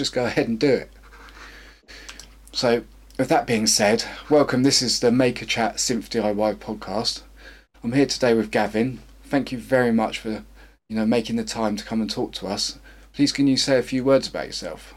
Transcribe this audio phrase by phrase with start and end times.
[0.00, 0.90] just go ahead and do it.
[2.52, 2.84] So,
[3.18, 4.62] with that being said, welcome.
[4.62, 7.20] This is the Maker Chat Synth DIY podcast.
[7.84, 9.00] I'm here today with Gavin.
[9.24, 10.42] Thank you very much for
[10.88, 12.78] you know making the time to come and talk to us.
[13.12, 14.94] Please, can you say a few words about yourself?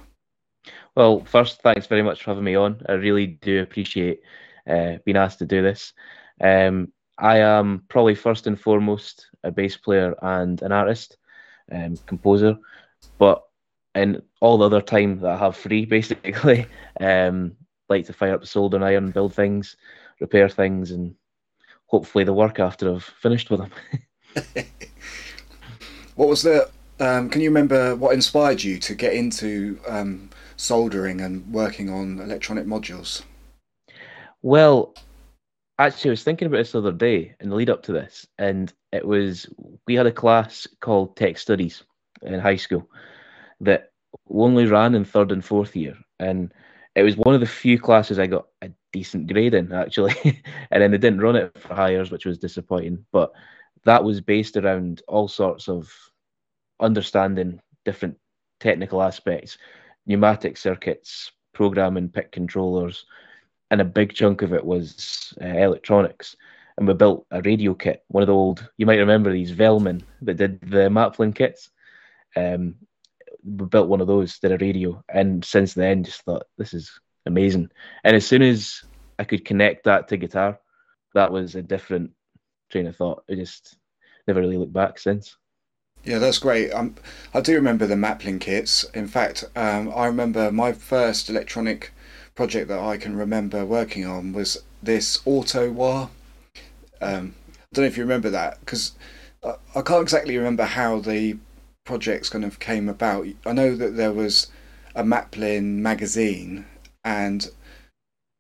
[0.96, 2.82] Well, first, thanks very much for having me on.
[2.88, 4.22] I really do appreciate
[4.70, 5.92] uh, being asked to do this.
[6.40, 11.18] Um, I am probably first and foremost a bass player and an artist,
[11.74, 12.56] um, composer,
[13.18, 13.44] but
[13.96, 16.66] in all the other time that I have free, basically,
[17.00, 17.56] um,
[17.90, 19.76] like to fire up the soldering iron, build things,
[20.20, 21.16] repair things, and
[21.88, 23.72] hopefully the work after I've finished with them.
[26.16, 26.70] what was the?
[27.00, 32.20] Um, can you remember what inspired you to get into um, soldering and working on
[32.20, 33.24] electronic modules?
[34.42, 34.94] Well,
[35.80, 38.28] actually, I was thinking about this the other day in the lead up to this,
[38.38, 39.48] and it was
[39.88, 41.84] we had a class called Tech Studies
[42.22, 42.88] in high school
[43.64, 43.92] that
[44.30, 46.54] only ran in third and fourth year, and
[46.96, 50.16] it was one of the few classes I got a decent grade in actually,
[50.72, 53.06] and then they didn't run it for hires, which was disappointing.
[53.12, 53.32] But
[53.86, 55.92] that was based around all sorts of
[56.80, 58.18] understanding different
[58.60, 59.58] technical aspects,
[60.06, 63.06] pneumatic circuits, programming, PIC controllers,
[63.72, 66.36] and a big chunk of it was uh, electronics.
[66.78, 70.02] And we built a radio kit, one of the old, you might remember these Velleman
[70.22, 71.70] that did the Maplin kits.
[72.36, 72.76] Um,
[73.46, 76.92] we built one of those, did a radio, and since then just thought this is
[77.26, 77.70] amazing.
[78.04, 78.84] And as soon as
[79.20, 80.60] I could connect that to guitar,
[81.14, 82.12] that was a different
[82.72, 83.24] train of thought.
[83.30, 83.78] I just
[84.28, 85.36] never really looked back since.
[86.04, 86.72] Yeah, that's great.
[86.72, 86.96] Um,
[87.34, 88.84] I do remember the Maplin kits.
[88.94, 91.94] In fact, um, I remember my first electronic
[92.36, 96.10] project that I can remember working on was this auto wah.
[97.02, 98.94] Um, I don't know if you remember that because
[99.44, 101.38] I, I can't exactly remember how the
[101.84, 103.28] projects kind of came about.
[103.46, 104.48] I know that there was
[104.96, 106.66] a Maplin magazine,
[107.04, 107.50] and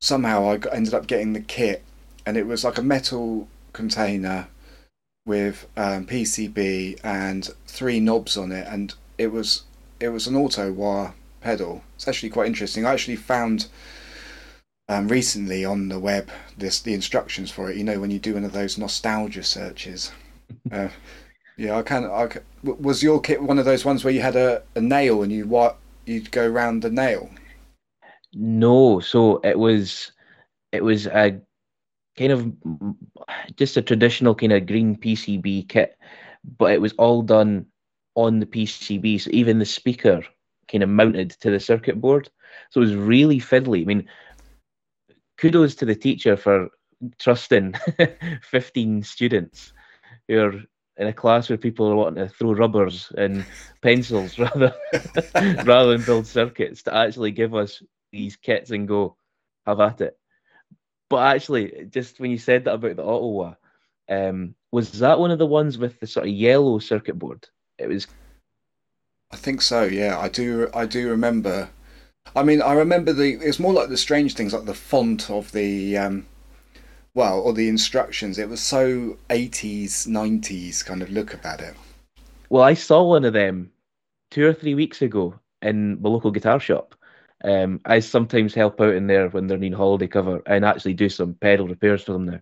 [0.02, 1.84] somehow I got, ended up getting the kit,
[2.26, 4.48] and it was like a metal container
[5.26, 9.64] with um, PCB and three knobs on it, and it was
[10.00, 11.84] it was an auto wah pedal.
[11.96, 12.86] It's actually quite interesting.
[12.86, 13.68] I actually found
[14.90, 17.78] um, recently on the web this the instructions for it.
[17.78, 20.12] You know when you do one of those nostalgia searches.
[20.72, 20.90] uh,
[21.58, 22.06] yeah, I can.
[22.06, 22.30] I
[22.64, 25.47] was your kit one of those ones where you had a, a nail and you
[25.47, 27.30] what you'd go around the nail?
[28.34, 30.12] No, so it was
[30.72, 31.40] it was a
[32.18, 32.52] kind of
[33.56, 35.97] just a traditional kind of green PCB kit,
[36.58, 37.66] but it was all done
[38.16, 39.22] on the PCB.
[39.22, 40.24] So even the speaker
[40.72, 42.30] kind of mounted to the circuit board.
[42.70, 43.81] So it was really fiddly.
[43.81, 44.08] I mean,
[45.38, 46.70] kudos to the teacher for
[47.20, 47.75] trusting
[48.41, 49.74] 15 students
[50.28, 50.64] who are
[50.98, 53.46] in a class where people are wanting to throw rubbers and
[53.81, 54.74] pencils rather
[55.66, 57.81] rather than build circuits to actually give us
[58.12, 59.16] these kits and go
[59.66, 60.18] have at it.
[61.09, 63.56] But actually, just when you said that about the auto wah,
[64.09, 67.48] um, was that one of the ones with the sort of yellow circuit board?
[67.78, 68.08] It was.
[69.32, 69.84] I think so.
[69.84, 70.70] Yeah, I do.
[70.74, 71.70] I do remember.
[72.36, 73.34] I mean, I remember the.
[73.34, 76.26] It's more like the strange things, like the font of the, um,
[77.16, 78.38] well, or the instructions.
[78.38, 81.75] It was so eighties, nineties kind of look about it.
[82.50, 83.72] Well, I saw one of them
[84.31, 86.96] two or three weeks ago in the local guitar shop,
[87.44, 91.09] um, I sometimes help out in there when they're needing holiday cover and actually do
[91.09, 92.40] some pedal repairs for them now.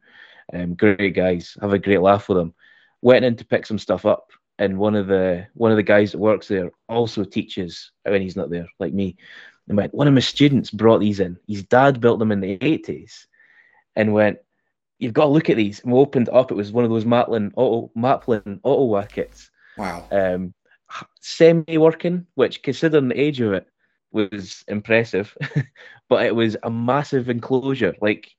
[0.53, 2.53] Um, great guys, have a great laugh with them.
[3.01, 6.11] Went in to pick some stuff up, and one of the one of the guys
[6.11, 9.17] that works there also teaches when he's not there, like me.
[9.67, 11.37] And went, one of my students brought these in.
[11.47, 13.27] His dad built them in the eighties,
[13.95, 14.39] and went,
[15.01, 15.81] you've got to look at these.
[15.81, 16.51] And we opened it up.
[16.51, 19.49] It was one of those Maplin auto Maplin auto wah kits.
[19.77, 20.07] Wow.
[20.11, 20.53] Um,
[21.19, 23.67] semi working, which considering the age of it,
[24.11, 25.35] was impressive,
[26.09, 27.95] but it was a massive enclosure.
[28.01, 28.29] Like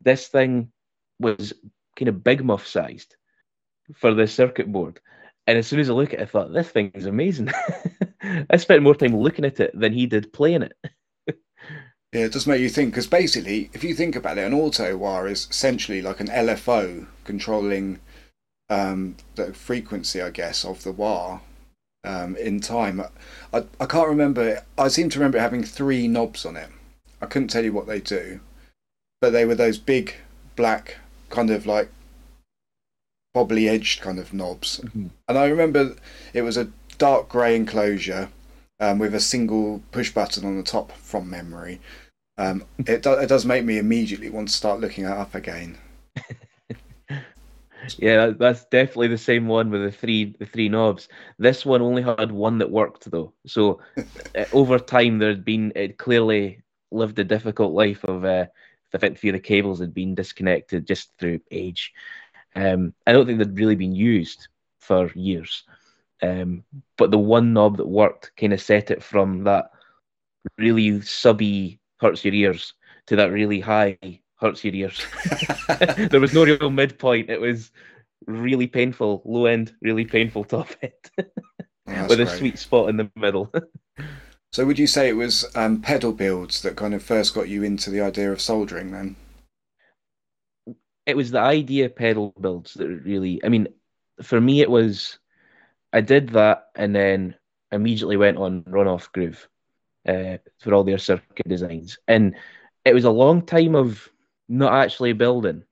[0.00, 0.70] this thing
[1.18, 1.52] was
[1.96, 3.16] kind of big muff sized
[3.94, 5.00] for the circuit board.
[5.46, 7.50] And as soon as I look at it, I thought, this thing is amazing.
[8.50, 10.72] I spent more time looking at it than he did playing it.
[12.12, 14.96] Yeah, it does make you think, because basically, if you think about it, an auto
[14.96, 18.00] wah is essentially like an LFO controlling
[18.68, 21.40] um, the frequency, I guess, of the wah
[22.04, 23.00] um, in time.
[23.52, 24.64] I, I can't remember.
[24.76, 26.70] I seem to remember having three knobs on it.
[27.22, 28.40] I couldn't tell you what they do,
[29.20, 30.14] but they were those big
[30.56, 30.96] black
[31.28, 31.90] kind of like
[33.36, 34.80] bobbly edged kind of knobs.
[34.80, 35.08] Mm-hmm.
[35.28, 35.94] And I remember
[36.32, 38.30] it was a dark grey enclosure
[38.80, 41.80] um, with a single push button on the top from memory.
[42.38, 45.76] Um, it, do, it does make me immediately want to start looking it up again.
[47.98, 51.08] yeah, that's definitely the same one with the three the three knobs.
[51.38, 53.34] This one only had one that worked though.
[53.46, 53.80] So
[54.34, 58.46] uh, over time, there'd been it clearly lived a difficult life of uh,
[58.94, 61.92] I think a few of the cables had been disconnected just through age.
[62.56, 64.48] Um, I don't think they'd really been used
[64.80, 65.64] for years.
[66.22, 66.64] Um,
[66.98, 69.70] but the one knob that worked kind of set it from that
[70.58, 72.74] really subby hurts your ears
[73.06, 73.98] to that really high
[74.36, 75.04] hurts your ears.
[76.10, 77.30] there was no real midpoint.
[77.30, 77.70] It was
[78.26, 80.92] really painful low end, really painful top end,
[81.88, 83.52] oh, with a sweet spot in the middle.
[84.52, 87.62] so, would you say it was um, pedal builds that kind of first got you
[87.62, 89.16] into the idea of soldering then?
[91.06, 93.68] It was the idea pedal builds that really, I mean,
[94.22, 95.18] for me, it was
[95.92, 97.34] I did that and then
[97.72, 99.48] immediately went on Runoff Groove
[100.06, 101.98] uh, for all their circuit designs.
[102.08, 102.34] And
[102.84, 104.08] it was a long time of
[104.48, 105.64] not actually building,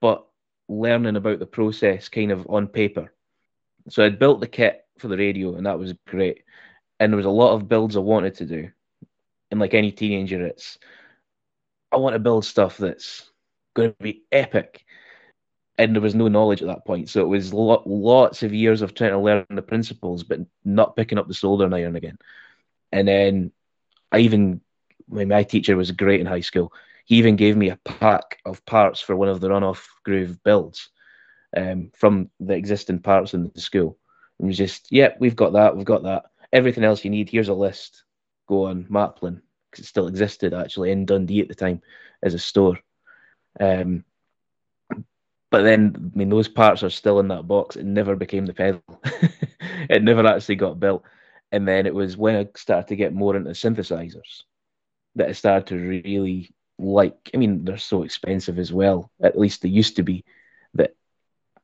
[0.00, 0.26] but
[0.68, 3.12] learning about the process kind of on paper.
[3.88, 6.44] So I'd built the kit for the radio, and that was great.
[7.00, 8.70] And there was a lot of builds I wanted to do.
[9.50, 10.78] And like any teenager, it's
[11.90, 13.30] I want to build stuff that's
[13.74, 14.84] going to be epic.
[15.78, 17.08] And there was no knowledge at that point.
[17.08, 20.96] So it was lo- lots of years of trying to learn the principles, but not
[20.96, 22.18] picking up the soldering iron again.
[22.90, 23.52] And then
[24.10, 24.60] I even,
[25.08, 26.72] my teacher was great in high school,
[27.04, 30.90] he even gave me a pack of parts for one of the runoff groove builds
[31.56, 33.96] um, from the existing parts in the school.
[34.38, 36.24] And was just, yep, yeah, we've got that, we've got that.
[36.52, 38.02] Everything else you need, here's a list.
[38.48, 41.82] Go on Maplin, because it still existed actually in Dundee at the time
[42.22, 42.78] as a store.
[43.60, 44.04] Um,
[45.50, 47.76] but then, I mean, those parts are still in that box.
[47.76, 48.82] It never became the pedal.
[49.88, 51.04] it never actually got built.
[51.52, 54.42] And then it was when I started to get more into synthesizers
[55.14, 57.30] that I started to really like.
[57.32, 59.10] I mean, they're so expensive as well.
[59.22, 60.24] At least they used to be.
[60.74, 60.94] That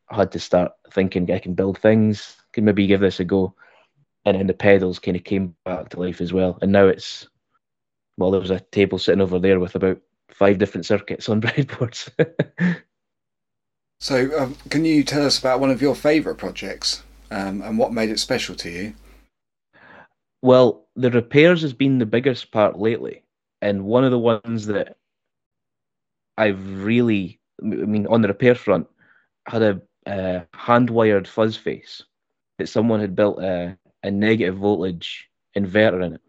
[0.08, 2.36] I had to start thinking I can build things.
[2.52, 3.54] Can maybe give this a go.
[4.24, 6.58] And then the pedals kind of came back to life as well.
[6.62, 7.28] And now it's
[8.16, 10.00] well, there was a table sitting over there with about
[10.30, 12.10] five different circuits on breadboards.
[14.04, 17.94] so, um, can you tell us about one of your favourite projects um, and what
[17.94, 18.94] made it special to you?
[20.42, 23.22] Well, the repairs has been the biggest part lately,
[23.62, 24.98] and one of the ones that
[26.36, 28.86] I've really, I mean, on the repair front,
[29.46, 32.02] had a, a hand wired fuzz face
[32.58, 36.20] that someone had built a, a negative voltage inverter in it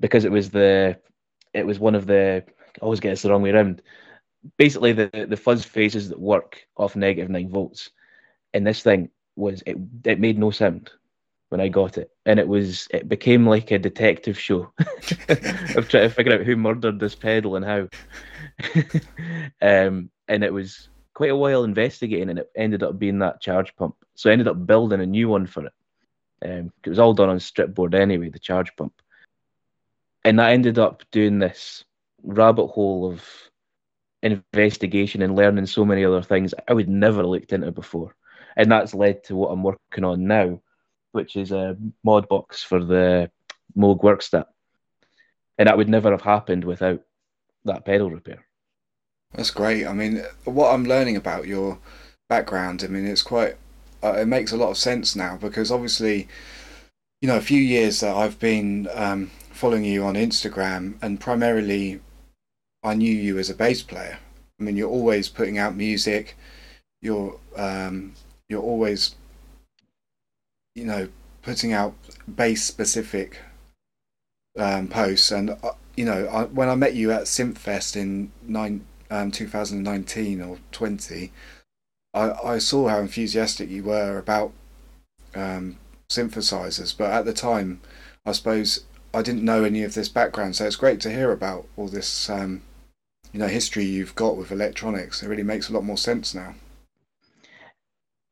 [0.00, 0.98] because it was the
[1.52, 2.42] it was one of the
[2.80, 3.82] I always get this the wrong way around.
[4.56, 7.90] Basically, the the fuzz faces that work off negative nine volts,
[8.54, 10.90] and this thing was it it made no sound
[11.50, 14.72] when I got it, and it was it became like a detective show
[15.76, 17.88] of trying to figure out who murdered this pedal and how.
[19.62, 23.74] um, and it was quite a while investigating, and it ended up being that charge
[23.76, 23.96] pump.
[24.14, 25.72] So I ended up building a new one for it.
[26.42, 28.94] Um, it was all done on strip board anyway, the charge pump,
[30.24, 31.84] and I ended up doing this
[32.22, 33.49] rabbit hole of
[34.22, 38.14] investigation and learning so many other things I would never looked into before,
[38.56, 40.60] and that's led to what I'm working on now
[41.12, 43.30] which is a mod box for the
[43.76, 44.46] Moog Werkstatt.
[45.58, 47.00] And that would never have happened without
[47.64, 48.46] that pedal repair.
[49.34, 49.86] That's great.
[49.86, 51.78] I mean, what I'm learning about your
[52.28, 53.56] background, I mean, it's quite,
[54.02, 56.28] uh, it makes a lot of sense now because obviously,
[57.20, 62.00] you know, a few years that I've been um, following you on Instagram and primarily
[62.82, 64.18] I knew you as a bass player.
[64.58, 66.36] I mean, you're always putting out music.
[67.02, 68.14] You're um,
[68.48, 69.14] you're always
[70.74, 71.08] you know,
[71.42, 71.94] putting out
[72.26, 73.38] bass specific
[74.58, 75.30] um, posts.
[75.30, 80.40] And, uh, you know, I, when I met you at Synthfest in nine, um, 2019
[80.40, 81.32] or 20,
[82.14, 84.52] I, I saw how enthusiastic you were about
[85.34, 85.76] um,
[86.08, 86.96] synthesizers.
[86.96, 87.80] But at the time,
[88.24, 90.56] I suppose I didn't know any of this background.
[90.56, 92.62] So it's great to hear about all this, um,
[93.32, 95.22] you know, history you've got with electronics.
[95.22, 96.54] It really makes a lot more sense now.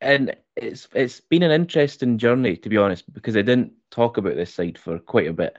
[0.01, 4.37] And it's it's been an interesting journey to be honest because I didn't talk about
[4.37, 5.57] this side for quite a bit,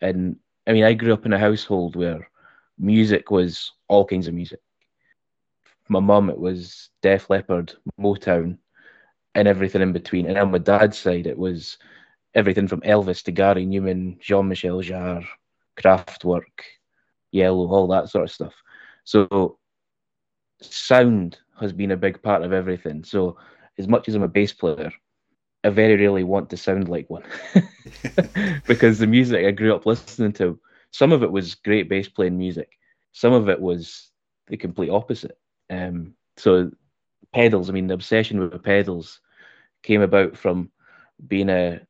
[0.00, 2.30] and I mean I grew up in a household where
[2.78, 4.60] music was all kinds of music.
[5.88, 8.58] My mum it was Def Leppard, Motown,
[9.34, 11.76] and everything in between, and on my dad's side it was
[12.34, 15.26] everything from Elvis to Gary Numan, Jean Michel Jarre,
[15.76, 16.64] Kraftwerk,
[17.34, 18.54] Yello, all that sort of stuff.
[19.06, 19.58] So
[20.60, 23.04] sound has been a big part of everything.
[23.04, 23.38] So
[23.78, 24.92] as much as I'm a bass player,
[25.64, 27.22] I very rarely want to sound like one
[28.66, 30.58] because the music I grew up listening to,
[30.90, 32.78] some of it was great bass playing music,
[33.12, 34.10] some of it was
[34.48, 35.38] the complete opposite.
[35.70, 36.70] Um, so
[37.32, 37.70] pedals.
[37.70, 39.20] I mean, the obsession with the pedals
[39.82, 40.70] came about from
[41.26, 41.80] being a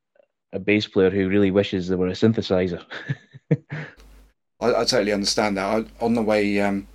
[0.53, 2.85] a bass player who really wishes there were a synthesizer.
[4.61, 5.67] I, I, totally understand that.
[5.67, 6.89] I, on the way um,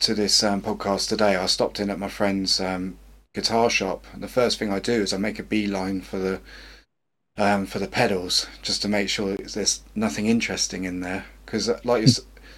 [0.00, 2.98] to this um, podcast today, I stopped in at my friend's um,
[3.34, 6.40] guitar shop, and the first thing I do is I make a beeline for the
[7.36, 11.26] um, for the pedals just to make sure there's nothing interesting in there.
[11.44, 12.06] Because, uh, like,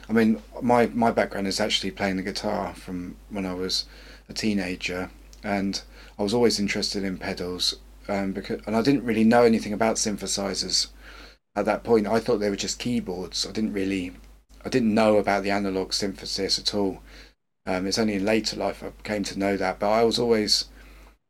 [0.09, 3.87] I mean, my my background is actually playing the guitar from when I was
[4.29, 5.11] a teenager,
[5.43, 5.83] and
[6.19, 7.75] I was always interested in pedals.
[8.09, 10.89] Um, because and I didn't really know anything about synthesizers
[11.57, 12.07] at that point.
[12.07, 13.47] I thought they were just keyboards.
[13.47, 14.13] I didn't really,
[14.65, 17.03] I didn't know about the analog synthesis at all.
[17.67, 20.67] Um, it's only in later life I came to know that, but I was always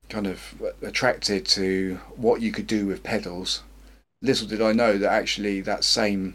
[0.09, 3.63] kind of attracted to what you could do with pedals.
[4.23, 6.35] Little did I know that actually that same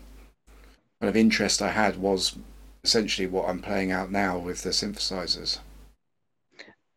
[1.00, 2.38] kind of interest I had was
[2.84, 5.60] essentially what I'm playing out now with the synthesizers.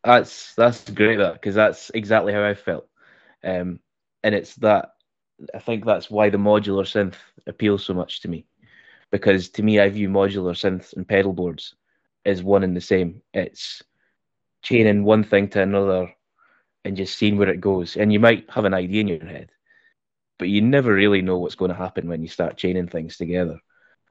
[0.04, 2.86] That's that's great because that's exactly how I felt,
[3.42, 3.80] um,
[4.22, 4.90] and it's that
[5.54, 7.14] I think that's why the modular synth
[7.46, 8.46] appeals so much to me,
[9.10, 11.74] because to me I view modular synths and pedal boards
[12.24, 13.22] as one and the same.
[13.32, 13.82] It's
[14.62, 16.12] chaining one thing to another
[16.84, 17.96] and just seeing where it goes.
[17.96, 19.50] And you might have an idea in your head,
[20.38, 23.58] but you never really know what's going to happen when you start chaining things together.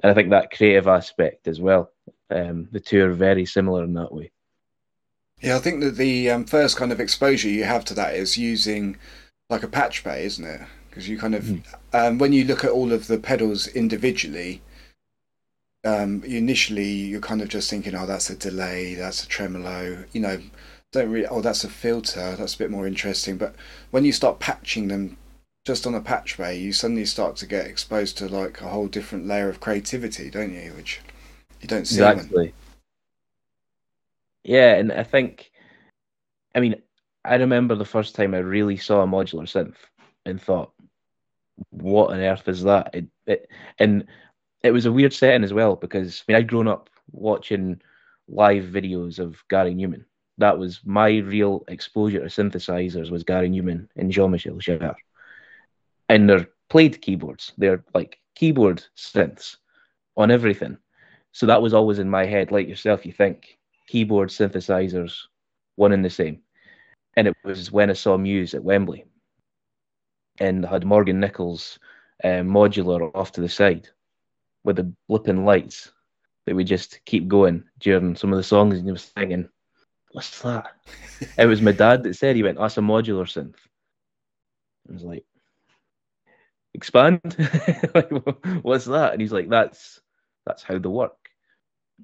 [0.01, 1.91] And I think that creative aspect as well.
[2.29, 4.31] Um, the two are very similar in that way.
[5.41, 8.37] Yeah, I think that the um, first kind of exposure you have to that is
[8.37, 8.97] using
[9.49, 10.61] like a patch bay, isn't it?
[10.97, 11.63] Because you kind of, mm.
[11.93, 14.63] um, when you look at all of the pedals individually,
[15.85, 20.21] um, initially you're kind of just thinking, oh, that's a delay, that's a tremolo, you
[20.21, 20.41] know,
[20.91, 23.37] don't really, oh, that's a filter, that's a bit more interesting.
[23.37, 23.53] But
[23.91, 25.17] when you start patching them
[25.67, 28.87] just on a patch bay, you suddenly start to get exposed to like a whole
[28.87, 30.71] different layer of creativity, don't you?
[30.71, 30.99] Which
[31.61, 32.01] you don't see.
[32.01, 32.45] Exactly.
[32.45, 32.53] When...
[34.43, 35.51] Yeah, and I think,
[36.55, 36.81] I mean,
[37.23, 39.75] I remember the first time I really saw a modular synth
[40.25, 40.73] and thought,
[41.69, 43.49] "What on earth is that?" It, it,
[43.79, 44.07] and
[44.63, 47.81] it was a weird setting as well because I mean I'd grown up watching
[48.27, 50.05] live videos of Gary Numan.
[50.37, 54.95] That was my real exposure to synthesizers was Gary Numan and Jean-Michel Jarre
[56.09, 57.53] and they're played keyboards.
[57.57, 59.57] They're like keyboard synths
[60.15, 60.77] on everything.
[61.31, 63.05] So that was always in my head, like yourself.
[63.05, 65.13] You think keyboard synthesizers,
[65.75, 66.41] one and the same.
[67.15, 69.05] And it was when I saw Muse at Wembley,
[70.39, 71.79] and had Morgan Nicholls
[72.23, 73.89] um, modular off to the side
[74.63, 75.91] with the blipping lights
[76.45, 79.49] that would just keep going during some of the songs, and he was thinking,
[80.11, 80.75] "What's that?"
[81.37, 83.55] it was my dad that said he went, "That's a modular synth."
[84.89, 85.25] I was like,
[86.77, 87.35] expand?
[87.93, 88.11] Like
[88.61, 89.13] what's that?
[89.13, 89.99] And he's like that's
[90.45, 91.17] that's how they work.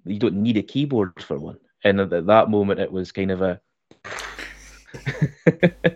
[0.06, 1.60] You don't need a keyboard for one.
[1.84, 3.62] And at that moment it was kind of a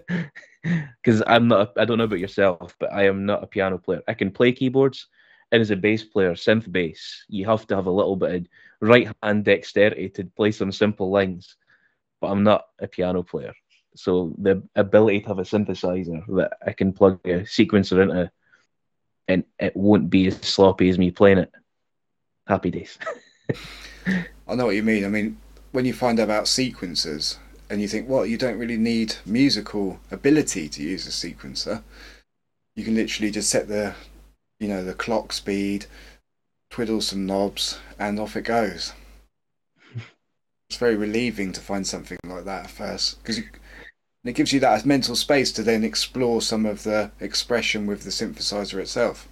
[1.08, 4.02] because i'm not i don't know about yourself but i am not a piano player
[4.08, 5.08] i can play keyboards
[5.52, 8.48] and as a bass player synth bass you have to have a little bit of
[8.82, 11.56] right hand dexterity to play some simple lines
[12.22, 13.54] but i'm not a piano player
[13.96, 18.30] so the ability to have a synthesizer that i can plug a sequencer into
[19.28, 21.52] and it won't be as sloppy as me playing it.
[22.48, 22.98] Happy days.
[24.48, 25.04] I know what you mean.
[25.04, 25.38] I mean,
[25.72, 27.38] when you find out about sequencers
[27.70, 31.84] and you think, well, you don't really need musical ability to use a sequencer.
[32.76, 33.96] You can literally just set the,
[34.60, 35.86] you know, the clock speed,
[36.70, 38.94] twiddle some knobs, and off it goes.
[40.70, 44.86] it's very relieving to find something like that at first because it gives you that
[44.86, 49.28] mental space to then explore some of the expression with the synthesizer itself,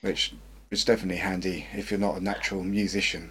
[0.00, 0.34] which
[0.70, 3.30] is definitely handy if you're not a natural musician.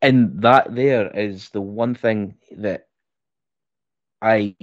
[0.00, 2.87] And that there is the one thing that
[4.20, 4.54] I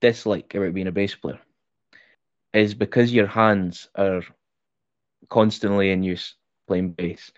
[0.00, 1.40] dislike about being a bass player
[2.52, 4.22] is because your hands are
[5.28, 6.34] constantly in use
[6.66, 7.30] playing bass.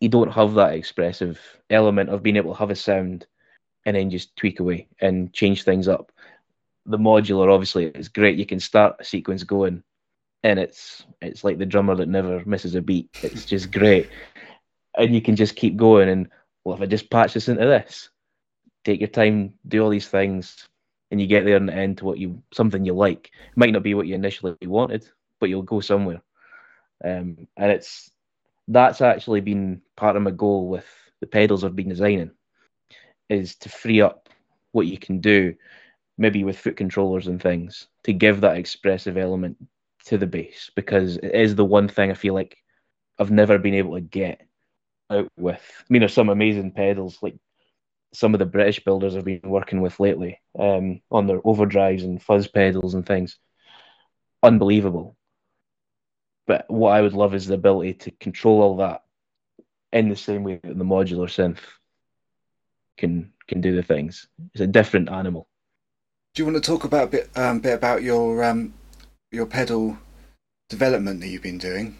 [0.00, 1.40] You don't have that expressive
[1.70, 3.26] element of being able to have a sound
[3.84, 6.12] and then just tweak away and change things up.
[6.86, 8.38] The modular obviously is great.
[8.38, 9.82] You can start a sequence going
[10.42, 13.10] and it's it's like the drummer that never misses a beat.
[13.22, 14.08] It's just great.
[14.96, 16.28] And you can just keep going and
[16.64, 18.08] well if I just patch this into this,
[18.84, 20.68] take your time, do all these things,
[21.10, 23.30] and you get there in the end to what you something you like.
[23.50, 25.08] It might not be what you initially wanted,
[25.40, 26.22] but you'll go somewhere.
[27.04, 28.10] Um, and it's
[28.68, 30.86] that's actually been part of my goal with
[31.20, 32.30] the pedals I've been designing
[33.28, 34.28] is to free up
[34.72, 35.54] what you can do,
[36.16, 39.56] maybe with foot controllers and things, to give that expressive element
[40.04, 42.58] to the bass because it is the one thing I feel like
[43.18, 44.42] I've never been able to get
[45.10, 45.62] out with.
[45.80, 47.36] I mean, there's some amazing pedals like
[48.12, 52.22] some of the British builders have been working with lately um, on their overdrives and
[52.22, 53.38] fuzz pedals and things.
[54.42, 55.16] Unbelievable.
[56.46, 59.02] But what I would love is the ability to control all that
[59.92, 61.58] in the same way that the modular synth
[62.96, 64.28] can can do the things.
[64.52, 65.48] It's a different animal.
[66.34, 68.74] Do you want to talk about a bit um, bit about your um,
[69.30, 69.98] your pedal
[70.68, 71.98] development that you've been doing?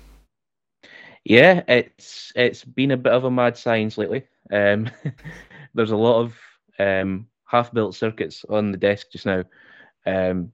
[1.24, 4.24] Yeah, it's it's been a bit of a mad science lately.
[4.52, 4.90] Um,
[5.78, 6.38] there's a lot of
[6.78, 9.44] um, half-built circuits on the desk just now.
[10.04, 10.52] Um,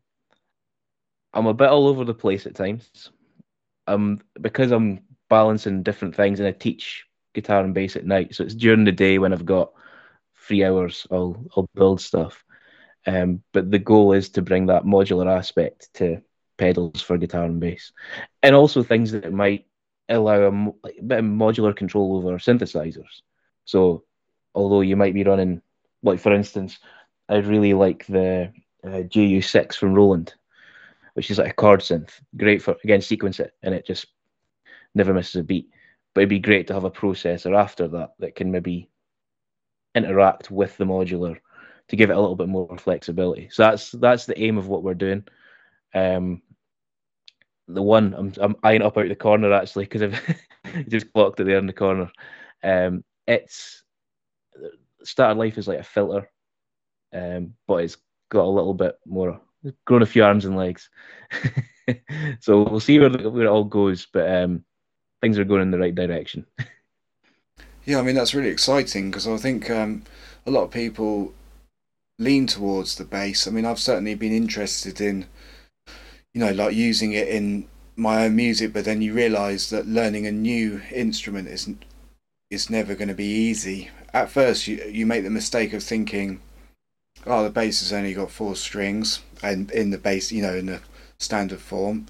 [1.32, 3.10] I'm a bit all over the place at times.
[3.86, 8.44] Um, because I'm balancing different things, and I teach guitar and bass at night, so
[8.44, 9.72] it's during the day when I've got
[10.46, 12.44] three hours, I'll I'll build stuff.
[13.06, 16.22] Um, but the goal is to bring that modular aspect to
[16.56, 17.92] pedals for guitar and bass,
[18.42, 19.66] and also things that might
[20.08, 23.22] allow a, a bit of modular control over synthesizers.
[23.64, 24.04] So
[24.54, 25.60] although you might be running,
[26.02, 26.78] like for instance,
[27.28, 28.52] I really like the
[28.84, 30.34] uh, JU6 from Roland,
[31.14, 32.20] which is like a chord synth.
[32.36, 34.06] Great for again sequence it, and it just
[34.94, 35.68] never misses a beat.
[36.14, 38.88] But it'd be great to have a processor after that that can maybe
[39.94, 41.38] interact with the modular
[41.88, 43.48] to give it a little bit more flexibility.
[43.50, 45.24] So that's that's the aim of what we're doing.
[45.94, 46.42] Um,
[47.68, 51.44] the one I'm I'm eyeing up out the corner actually because I've just clocked it
[51.44, 52.10] there in the corner.
[52.62, 53.83] Um, it's
[55.04, 56.30] started life as like a filter,
[57.12, 57.96] um, but it's
[58.30, 59.40] got a little bit more,
[59.84, 60.90] grown a few arms and legs.
[62.40, 64.64] so we'll see where, where it all goes, but um,
[65.20, 66.46] things are going in the right direction.
[67.84, 70.02] yeah, I mean that's really exciting because I think um,
[70.46, 71.32] a lot of people
[72.18, 73.46] lean towards the bass.
[73.46, 75.26] I mean, I've certainly been interested in,
[76.32, 80.26] you know, like using it in my own music, but then you realise that learning
[80.26, 81.84] a new instrument isn't
[82.50, 86.40] is never going to be easy at first you you make the mistake of thinking,
[87.26, 90.66] oh, the bass has only got four strings, and in the bass, you know, in
[90.66, 90.80] the
[91.18, 92.06] standard form.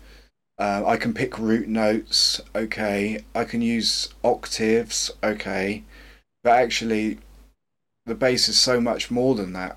[0.57, 3.25] Uh, I can pick root notes, okay.
[3.35, 5.83] I can use octaves, okay.
[6.45, 7.19] But actually,
[8.07, 9.77] the bass is so much more than that.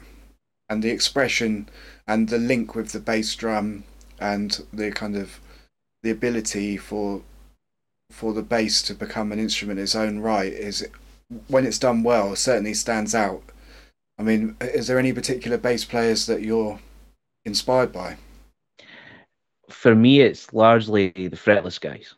[0.69, 1.67] And the expression
[2.05, 3.85] and the link with the bass drum
[4.19, 5.39] and the kind of
[6.03, 7.23] the ability for
[8.11, 10.87] for the bass to become an instrument in its own right is
[11.47, 13.43] when it's done well, certainly stands out.
[14.17, 16.79] I mean, is there any particular bass players that you're
[17.45, 18.17] inspired by?
[19.69, 22.15] For me, it's largely the fretless guys.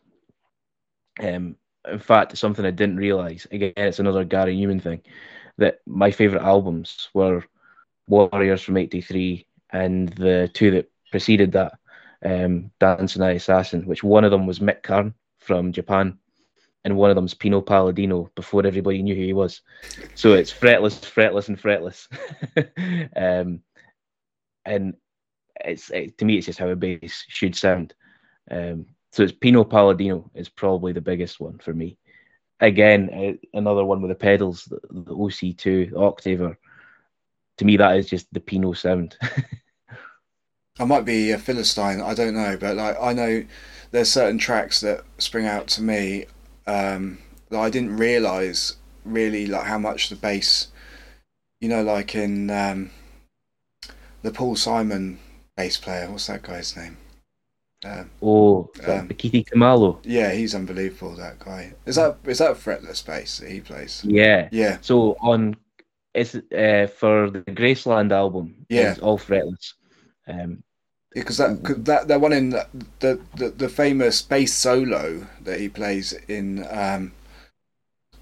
[1.20, 1.56] Um,
[1.90, 3.46] in fact, something I didn't realize.
[3.50, 5.02] Again, it's another Gary Numan thing.
[5.58, 7.44] That my favorite albums were
[8.06, 11.78] Warriors from '83 and the two that preceded that,
[12.24, 16.18] um, Dance and I, Assassin, which one of them was Mick Karn from Japan,
[16.84, 19.60] and one of them's Pino Palladino before everybody knew who he was.
[20.14, 22.08] So it's fretless, fretless, and fretless.
[23.16, 23.60] um,
[24.64, 24.94] and
[25.64, 27.94] it's it, to me, it's just how a bass should sound.
[28.50, 31.98] Um, so it's Pino Palladino is probably the biggest one for me.
[32.60, 36.58] Again, uh, another one with the pedals, the, the OC2, the Octaver.
[37.58, 39.16] To me, that is just the Pino sound.
[40.78, 43.44] I might be a philistine, I don't know, but like I know
[43.90, 46.26] there's certain tracks that spring out to me
[46.70, 47.18] um,
[47.50, 50.68] that I didn't realize really like how much the bass,
[51.60, 52.90] you know, like in um,
[54.22, 55.18] the Paul Simon
[55.56, 56.10] bass player.
[56.10, 56.96] What's that guy's name?
[57.84, 59.98] Um, oh, um, Bakithi Kumalo.
[60.04, 61.16] Yeah, he's unbelievable.
[61.16, 64.02] That guy is that is that fretless bass that he plays?
[64.04, 64.78] Yeah, yeah.
[64.82, 65.56] So on
[66.14, 68.66] it's uh, for the Graceland album.
[68.68, 69.74] Yeah, it's all fretless.
[70.28, 70.62] Um,
[71.12, 72.66] because that that that one in the,
[73.00, 77.12] the, the the famous bass solo that he plays in um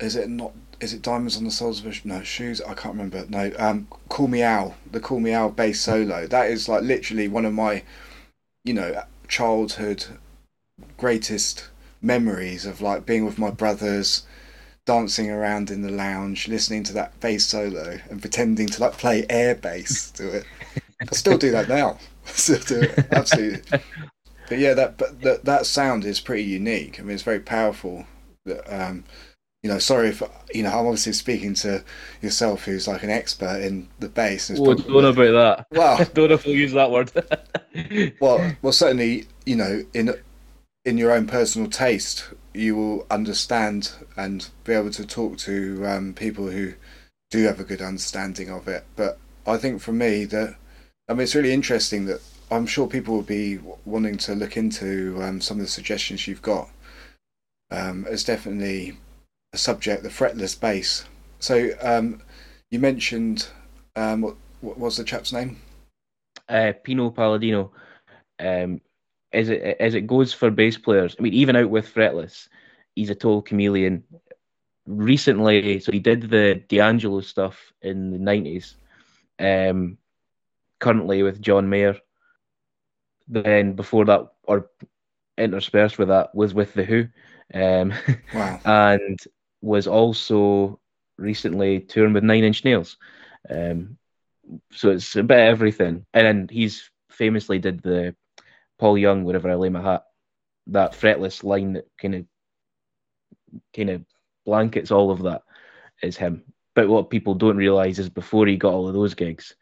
[0.01, 2.94] is it not is it diamonds on the soles of his no shoes i can't
[2.94, 6.27] remember no um call me Al the call me Al bass solo.
[6.27, 7.83] That is like literally one of my
[8.64, 10.07] you know childhood
[10.96, 11.68] greatest
[12.01, 14.24] memories of like being with my brothers
[14.87, 19.27] dancing around in the lounge listening to that bass solo and pretending to like play
[19.29, 20.46] air bass to it
[21.00, 21.98] i still do that now
[23.11, 23.80] absolutely.
[24.48, 26.98] but yeah, that but that that sound is pretty unique.
[26.98, 28.06] I mean, it's very powerful.
[28.44, 29.04] That um,
[29.62, 31.84] you know, sorry if you know, I'm obviously speaking to
[32.22, 34.50] yourself, who's like an expert in the bass.
[34.50, 35.78] Oh, probably, don't know about that.
[35.78, 37.11] Well, don't know if we'll use that word.
[38.20, 40.14] well, well, certainly, you know, in
[40.84, 46.14] in your own personal taste, you will understand and be able to talk to um,
[46.14, 46.74] people who
[47.30, 48.84] do have a good understanding of it.
[48.96, 50.56] But I think for me that
[51.08, 55.18] I mean, it's really interesting that I'm sure people will be wanting to look into
[55.22, 56.68] um, some of the suggestions you've got.
[57.70, 58.96] Um, it's definitely
[59.52, 61.04] a subject, the fretless bass.
[61.38, 62.22] So, um,
[62.70, 63.48] You mentioned
[63.96, 65.56] um, what, what was the chap's name?
[66.48, 67.72] Uh, Pino Palladino.
[68.40, 68.80] Um,
[69.32, 72.48] as it as it goes for bass players, I mean, even out with fretless,
[72.94, 74.04] he's a total chameleon.
[74.86, 78.76] Recently, so he did the D'Angelo stuff in the nineties.
[80.80, 81.96] Currently with John Mayer.
[83.28, 84.70] Then before that, or
[85.36, 87.08] interspersed with that, was with the Who,
[87.52, 87.92] um,
[88.34, 88.60] wow.
[88.64, 89.18] and
[89.60, 90.80] was also
[91.18, 92.96] recently touring with Nine Inch Nails.
[93.50, 93.98] Um,
[94.72, 96.06] so it's a bit of everything.
[96.14, 98.14] And then he's famously did the
[98.78, 100.04] Paul Young, wherever I lay my hat,
[100.68, 102.24] that fretless line that kind of
[103.74, 104.04] kind of
[104.44, 105.42] blankets all of that
[106.02, 106.44] is him.
[106.74, 109.54] But what people don't realize is before he got all of those gigs,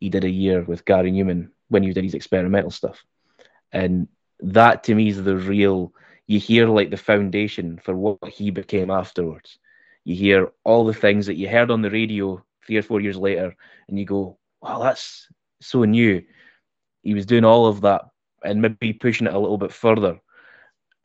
[0.00, 3.04] he did a year with Gary Numan when he did his experimental stuff.
[3.70, 4.08] And
[4.40, 5.92] that to me is the real
[6.26, 9.58] you hear like the foundation for what he became afterwards.
[10.04, 13.16] You hear all the things that you heard on the radio three or four years
[13.16, 13.54] later,
[13.88, 15.28] and you go, Wow, that's
[15.60, 16.22] so new.
[17.02, 18.02] He was doing all of that
[18.44, 20.20] and maybe pushing it a little bit further.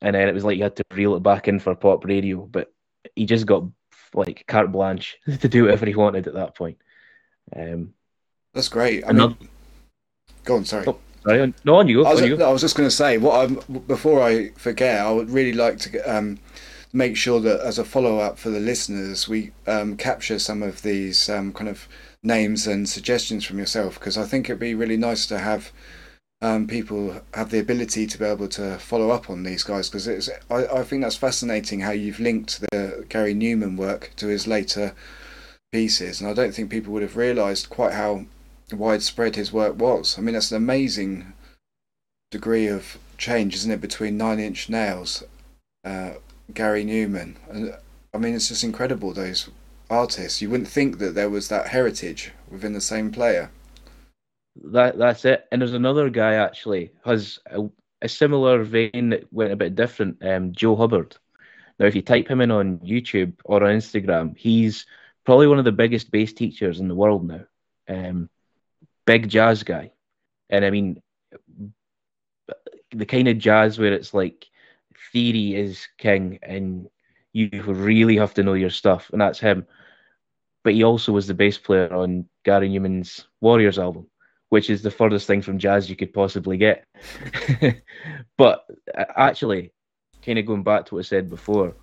[0.02, 2.46] And then it was like you had to reel it back in for pop radio,
[2.46, 2.72] but
[3.16, 3.64] he just got
[4.14, 6.78] like carte blanche to do whatever he wanted at that point.
[7.56, 7.94] Um,
[8.56, 9.04] That's great.
[9.04, 9.36] I another...
[9.40, 9.50] mean,
[10.44, 10.66] go on.
[10.66, 10.86] Sorry.
[10.88, 11.54] Oh, sorry.
[11.64, 12.10] No, on you go.
[12.10, 12.50] I was, on you go.
[12.50, 15.06] I was just going to say what I'm before I forget.
[15.06, 16.40] I would really like to um,
[16.92, 20.82] make sure that as a follow up for the listeners, we um, capture some of
[20.82, 21.88] these um, kind of
[22.24, 25.72] names and suggestions from yourself because I think it'd be really nice to have
[26.42, 30.08] um, people have the ability to be able to follow up on these guys because
[30.08, 34.48] it's I, I think that's fascinating how you've linked the Gary Numan work to his
[34.48, 34.94] later
[35.72, 38.26] pieces and I don't think people would have realized quite how
[38.72, 41.34] widespread his work was I mean that's an amazing
[42.32, 45.24] degree of change isn't it between Nine Inch Nails
[45.84, 46.16] uh,
[46.54, 47.76] Gary Numan, and
[48.14, 49.50] I mean it's just incredible those
[49.90, 53.52] artists you wouldn't think that there was that heritage within the same player
[54.64, 55.46] that that's it.
[55.52, 57.68] And there's another guy actually has a,
[58.02, 60.24] a similar vein that went a bit different.
[60.26, 61.16] Um, Joe Hubbard.
[61.78, 64.86] Now, if you type him in on YouTube or on Instagram, he's
[65.26, 67.42] probably one of the biggest bass teachers in the world now.
[67.88, 68.30] Um,
[69.06, 69.92] big jazz guy,
[70.50, 71.02] and I mean
[72.92, 74.46] the kind of jazz where it's like
[75.12, 76.90] theory is king, and
[77.34, 79.66] you really have to know your stuff, and that's him.
[80.64, 84.08] But he also was the bass player on Gary Numan's Warriors album
[84.50, 86.86] which is the furthest thing from jazz you could possibly get.
[88.38, 88.66] but
[88.98, 89.74] uh, actually,
[90.24, 91.76] kind of going back to what I said before,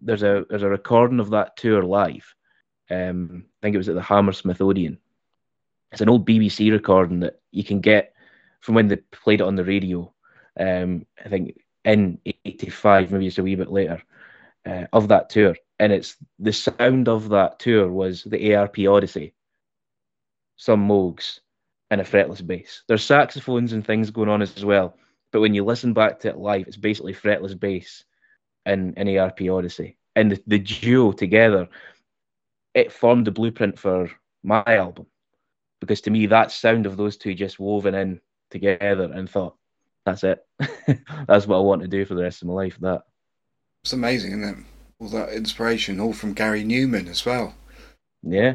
[0.00, 2.34] there's a there's a recording of that tour live.
[2.90, 4.98] Um, I think it was at the Hammersmith Odeon.
[5.94, 8.14] It's an old BBC recording that you can get
[8.58, 10.12] from when they played it on the radio.
[10.58, 14.02] Um, I think in '85, maybe it's a wee bit later,
[14.66, 15.54] uh, of that tour.
[15.78, 19.34] And it's the sound of that tour was the ARP Odyssey
[20.56, 21.38] some Moogs,
[21.92, 22.82] and a fretless bass.
[22.88, 24.96] There's saxophones and things going on as well,
[25.30, 28.02] but when you listen back to it live, it's basically fretless bass
[28.66, 29.96] and an ARP Odyssey.
[30.16, 31.68] And the, the duo together,
[32.74, 34.10] it formed the blueprint for
[34.42, 35.06] my album.
[35.84, 38.20] Because to me, that sound of those two just woven in
[38.50, 39.56] together and thought,
[40.04, 40.44] that's it.
[41.26, 42.76] that's what I want to do for the rest of my life.
[42.80, 43.02] That.
[43.82, 44.64] It's amazing, isn't it?
[44.98, 47.54] All that inspiration, all from Gary Numan as well.
[48.22, 48.54] Yeah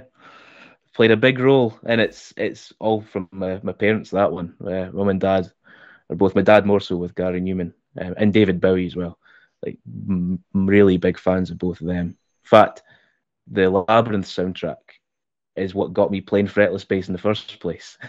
[0.99, 4.09] played a big role, and it's it's all from my, my parents.
[4.09, 5.49] That one, uh, mum and dad,
[6.09, 9.17] or both my dad more so with Gary Numan um, and David Bowie as well.
[9.65, 12.07] Like m- really big fans of both of them.
[12.07, 12.83] In fact,
[13.47, 14.75] the Labyrinth soundtrack
[15.59, 17.97] is what got me playing fretless bass in the first place.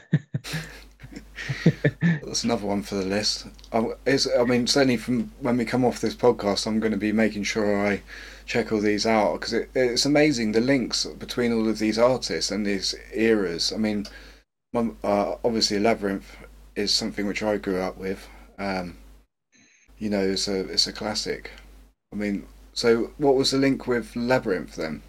[2.03, 3.47] That's another one for the list.
[3.73, 7.13] I, I mean, certainly from when we come off this podcast, I'm going to be
[7.13, 8.03] making sure I
[8.47, 12.51] check all these out because it, it's amazing the links between all of these artists
[12.51, 13.73] and these eras.
[13.73, 14.07] I mean,
[14.75, 16.37] uh, obviously, Labyrinth
[16.77, 18.29] is something which I grew up with.
[18.59, 18.97] Um,
[19.99, 21.51] you know, it's a it's a classic.
[22.13, 25.03] I mean, so what was the link with Labyrinth then?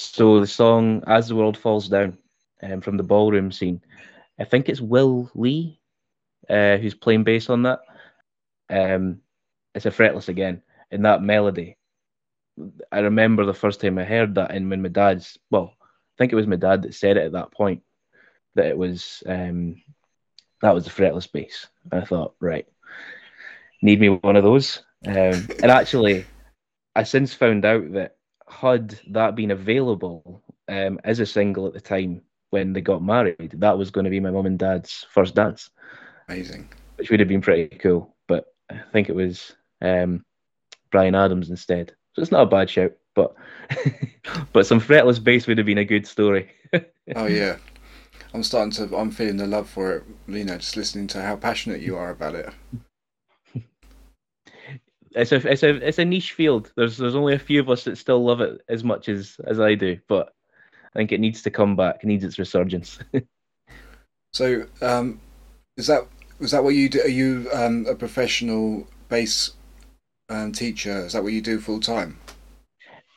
[0.00, 2.18] So the song "As the World Falls Down"
[2.62, 3.80] um, from the ballroom scene.
[4.38, 5.80] I think it's Will Lee
[6.48, 7.80] uh, who's playing bass on that.
[8.70, 9.20] Um,
[9.74, 11.76] it's a fretless again, in that melody
[12.90, 16.32] I remember the first time I heard that, and when my dad's well, I think
[16.32, 17.82] it was my dad that said it at that point
[18.54, 19.82] that it was um,
[20.62, 21.66] that was the fretless bass.
[21.90, 22.66] And I thought, right,
[23.82, 24.82] need me one of those.
[25.06, 26.26] Um, and actually,
[26.94, 28.16] I since found out that
[28.50, 33.54] had that been available um, as a single at the time when they got married,
[33.58, 35.70] that was going to be my mum and dad's first dance.
[36.28, 36.68] Amazing.
[36.96, 38.14] Which would have been pretty cool.
[38.28, 40.24] But I think it was um,
[40.90, 41.94] Bryan Adams instead.
[42.14, 43.34] So it's not a bad shout, but
[44.52, 46.50] but some fretless bass would have been a good story.
[47.14, 47.56] oh yeah,
[48.34, 48.96] I'm starting to.
[48.96, 50.04] I'm feeling the love for it.
[50.26, 52.52] You know, just listening to how passionate you are about it.
[55.12, 56.72] It's a it's a it's a niche field.
[56.76, 59.58] There's there's only a few of us that still love it as much as as
[59.58, 60.32] I do, but
[60.72, 61.96] I think it needs to come back.
[62.02, 62.98] It needs its resurgence.
[64.32, 65.20] so, um,
[65.76, 66.06] is that
[66.38, 67.02] was that what you do?
[67.02, 69.52] Are you um, a professional bass
[70.28, 71.06] um, teacher?
[71.06, 72.18] Is that what you do full time?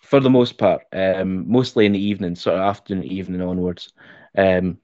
[0.01, 3.93] For the most part, um, mostly in the evening, sort of afternoon, evening onwards.
[4.37, 4.77] Um,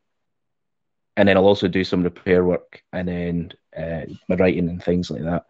[1.17, 5.11] and then I'll also do some repair work and then uh, my writing and things
[5.11, 5.45] like that.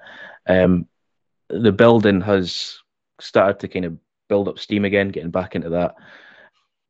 [0.48, 0.88] Um,
[1.50, 2.80] the building has
[3.20, 5.96] started to kind of build up steam again, getting back into that.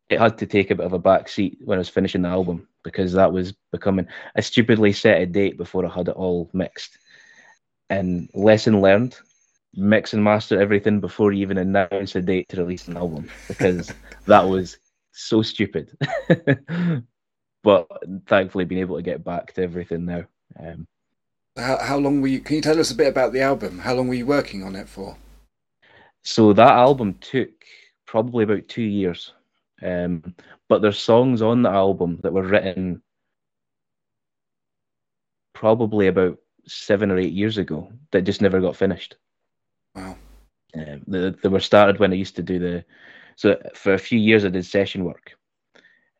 [0.09, 2.29] It had to take a bit of a back seat when I was finishing the
[2.29, 4.07] album because that was becoming.
[4.35, 6.97] I stupidly set a date before I had it all mixed.
[7.89, 9.17] And lesson learned:
[9.75, 13.93] mix and master everything before you even announce a date to release an album because
[14.27, 14.77] that was
[15.11, 15.95] so stupid.
[17.63, 17.87] but
[18.27, 20.23] thankfully been able to get back to everything now.
[20.59, 20.87] Um,
[21.59, 22.39] how, how long were you?
[22.39, 23.79] Can you tell us a bit about the album?
[23.79, 25.17] How long were you working on it for?
[26.23, 27.49] So that album took
[28.05, 29.33] probably about two years,
[29.81, 30.35] um,
[30.67, 33.01] but there's songs on the album that were written
[35.53, 39.15] probably about seven or eight years ago that just never got finished.
[39.95, 40.15] Wow.
[40.75, 42.85] Um, they, they were started when I used to do the.
[43.35, 45.37] So for a few years I did session work,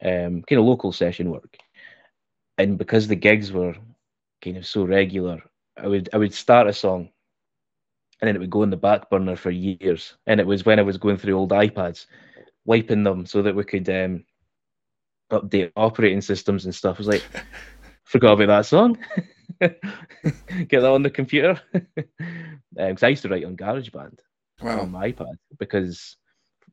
[0.04, 1.58] um, kind of local session work,
[2.58, 3.75] and because the gigs were
[4.41, 5.41] kind of so regular,
[5.78, 7.10] I would I would start a song,
[8.21, 10.15] and then it would go in the back burner for years.
[10.28, 12.06] And it was when I was going through old iPads,
[12.65, 14.23] wiping them so that we could um,
[15.32, 16.97] update operating systems and stuff.
[16.97, 17.25] I was like,
[18.04, 18.97] forgot about that song.
[19.60, 19.82] Get
[20.71, 21.60] that on the computer.
[21.73, 24.19] Because um, I used to write on GarageBand
[24.62, 24.82] wow.
[24.82, 26.17] on my iPad because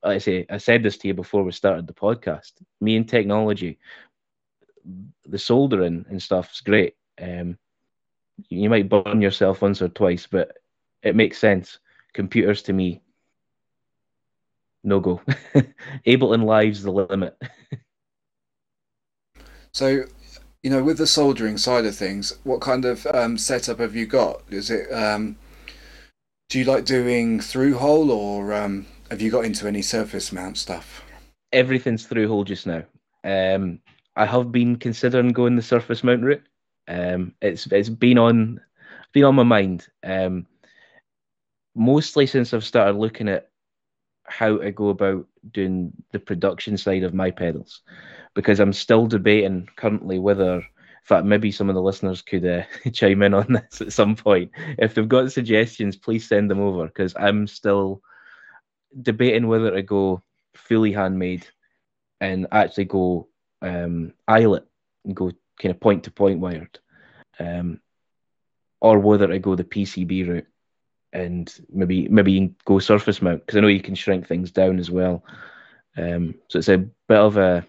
[0.03, 2.53] like I say, I said this to you before we started the podcast.
[2.81, 3.79] Me and technology,
[5.25, 6.95] the soldering and stuff is great.
[7.21, 7.59] Um,
[8.49, 10.59] you might burn yourself once or twice, but
[11.03, 11.79] it makes sense.
[12.13, 13.03] Computers to me,
[14.85, 15.21] no go.
[16.07, 17.37] Ableton Live's the limit.
[19.73, 20.05] so,
[20.63, 24.07] you know, with the soldering side of things, what kind of um, setup have you
[24.07, 24.43] got?
[24.49, 25.37] Is it um,
[26.49, 30.57] do you like doing through hole or um, have you got into any surface mount
[30.57, 31.03] stuff?
[31.53, 32.85] Everything's through hole just now.
[33.25, 33.81] Um,
[34.15, 36.43] I have been considering going the surface mount route.
[36.89, 38.61] Um, it's it's been on
[39.13, 39.87] been on my mind.
[40.05, 40.47] Um,
[41.75, 43.51] mostly since I've started looking at
[44.25, 47.83] how to go about doing the production side of my pedals,
[48.35, 50.63] because I'm still debating currently whether, in
[51.05, 54.51] fact, maybe some of the listeners could uh, chime in on this at some point.
[54.79, 58.03] If they've got suggestions, please send them over because I'm still
[59.03, 60.23] debating whether to go
[60.55, 61.47] fully handmade
[62.21, 63.29] and actually go
[63.63, 64.67] um, eyelet
[65.05, 66.79] and go kind of point to point wired,
[67.39, 67.81] um,
[68.81, 70.47] or whether to go the PCB route
[71.13, 74.91] and maybe maybe go surface mount because I know you can shrink things down as
[74.91, 75.25] well.
[75.97, 77.67] Um, so it's a bit of a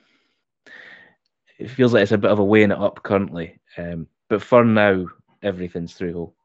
[1.58, 3.60] it feels like it's a bit of a weighing it up currently.
[3.78, 5.08] Um, but for now,
[5.42, 6.36] everything's through hole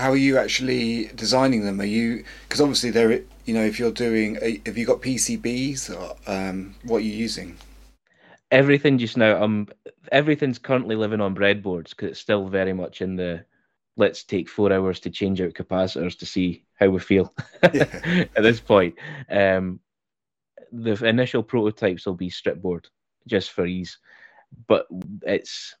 [0.00, 1.80] how are you actually designing them?
[1.80, 6.16] Are you because obviously they're you know if you're doing have you got PCBs or
[6.26, 7.56] um, what are you using?
[8.50, 9.42] Everything just now.
[9.42, 9.68] Um,
[10.10, 13.44] everything's currently living on breadboards because it's still very much in the
[13.96, 17.34] let's take four hours to change out capacitors to see how we feel
[17.74, 17.84] yeah.
[18.36, 18.94] at this point.
[19.30, 19.80] Um,
[20.72, 22.88] the initial prototypes will be strip board
[23.26, 23.98] just for ease,
[24.66, 24.86] but
[25.22, 25.74] it's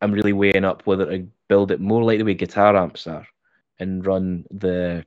[0.00, 3.26] I'm really weighing up whether to build it more like the way guitar amps are,
[3.78, 5.04] and run the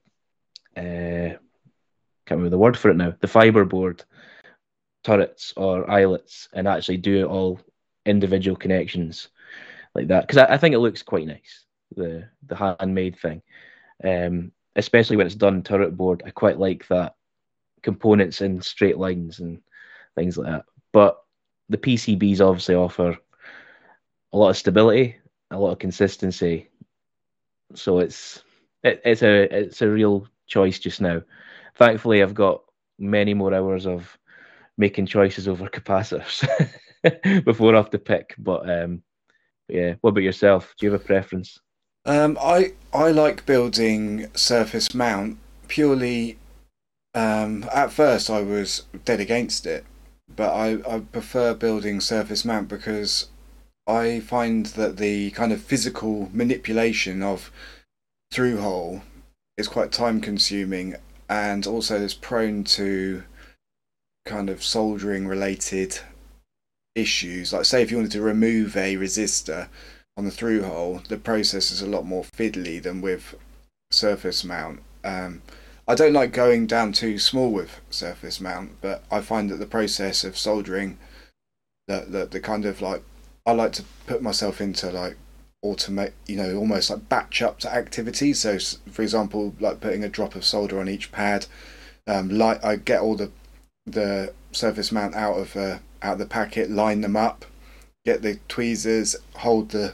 [0.78, 1.38] uh,
[2.26, 4.04] can't remember the word for it now, the fiber board
[5.04, 7.60] turrets or eyelets, and actually do it all
[8.06, 9.30] individual connections
[9.96, 11.64] like that because I, I, think it looks quite nice
[11.96, 13.42] the the handmade thing,
[14.04, 16.24] um, especially when it's done turret board.
[16.26, 17.16] I quite like that
[17.82, 19.62] components in straight lines and
[20.16, 20.66] things like that.
[20.92, 21.22] But
[21.70, 23.18] the PCBs obviously offer
[24.32, 25.18] a lot of stability,
[25.52, 26.70] a lot of consistency.
[27.76, 28.44] So it's
[28.84, 31.22] it, it's a it's a real choice just now.
[31.76, 32.64] Thankfully, I've got
[33.00, 34.18] many more hours of
[34.78, 36.48] making choices over capacitors
[37.46, 38.36] before I have to pick.
[38.38, 39.04] But um,
[39.70, 40.74] yeah, what about yourself?
[40.78, 41.60] Do you have a preference?
[42.06, 46.38] Um, I I like building surface mount purely.
[47.16, 49.86] Um, at first, I was dead against it,
[50.36, 53.30] but I, I prefer building surface mount because
[53.88, 57.52] I find that the kind of physical manipulation of
[58.32, 59.04] through hole
[59.58, 60.96] is quite time consuming
[61.30, 63.24] and also is prone to
[64.26, 66.00] kind of soldering related
[66.96, 67.54] issues.
[67.54, 69.68] Like, say, if you wanted to remove a resistor
[70.18, 73.36] on the through hole, the process is a lot more fiddly than with
[73.92, 74.82] surface mount.
[75.04, 75.42] Um,
[75.88, 79.66] I don't like going down too small with surface mount, but I find that the
[79.66, 80.98] process of soldering,
[81.88, 83.04] the the, the kind of like,
[83.46, 85.18] I like to put myself into like
[85.64, 88.40] automate, you know, almost like batch up to activities.
[88.40, 88.58] So,
[88.92, 91.48] for example, like putting a drop of solder on each pad.
[92.06, 93.32] Um, like I get all the
[93.86, 97.46] the surface mount out of uh, out of the packet, line them up,
[98.06, 99.94] get the tweezers, hold the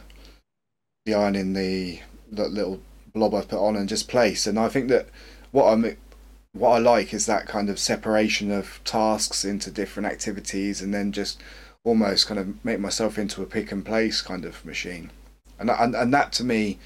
[1.06, 2.82] the iron in the, the little
[3.14, 4.46] blob I put on, and just place.
[4.46, 5.08] And I think that
[5.52, 5.98] what I'm
[6.54, 11.12] what I like is that kind of separation of tasks into different activities, and then
[11.12, 11.42] just
[11.84, 15.12] almost kind of make myself into a pick and place kind of machine
[15.60, 16.80] and and and that to me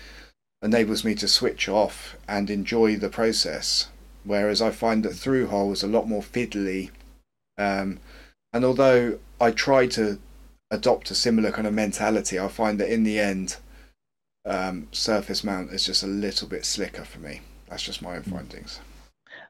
[0.61, 3.87] enables me to switch off and enjoy the process.
[4.23, 6.91] Whereas I find that through hole is a lot more fiddly,
[7.57, 7.99] um,
[8.53, 10.19] and although I try to
[10.71, 13.57] adopt a similar kind of mentality, I find that in the end,
[14.45, 17.41] um, surface mount is just a little bit slicker for me.
[17.69, 18.31] That's just my own hmm.
[18.31, 18.79] findings.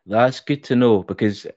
[0.06, 1.48] That's good to know because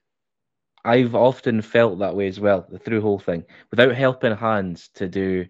[0.85, 2.67] I've often felt that way as well.
[2.69, 5.47] The through hole thing, without helping hands to do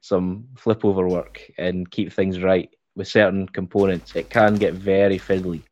[0.00, 5.18] some flip over work and keep things right with certain components, it can get very
[5.18, 5.62] fiddly.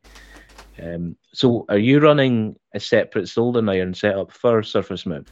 [0.80, 5.29] Um, so, are you running a separate soldering iron setup for surface mount?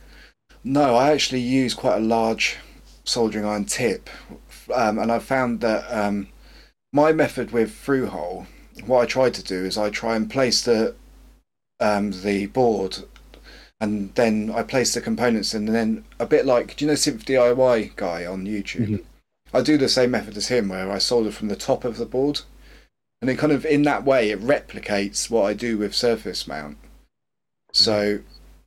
[0.63, 2.59] No, I actually use quite a large
[3.03, 4.09] soldering iron tip,
[4.73, 6.29] um, and I found that um,
[6.93, 8.47] my method with through hole,
[8.85, 10.95] what I try to do is I try and place the
[11.81, 12.99] um, the board
[13.81, 17.25] and then I place the components and then a bit like do you know Synth
[17.25, 18.87] DIY guy on YouTube?
[18.87, 19.57] Mm-hmm.
[19.57, 22.07] I do the same method as him where I solder from the top of the
[22.07, 22.43] board.
[23.21, 26.79] And then kind of in that way it replicates what I do with surface mount.
[27.73, 28.27] So mm-hmm.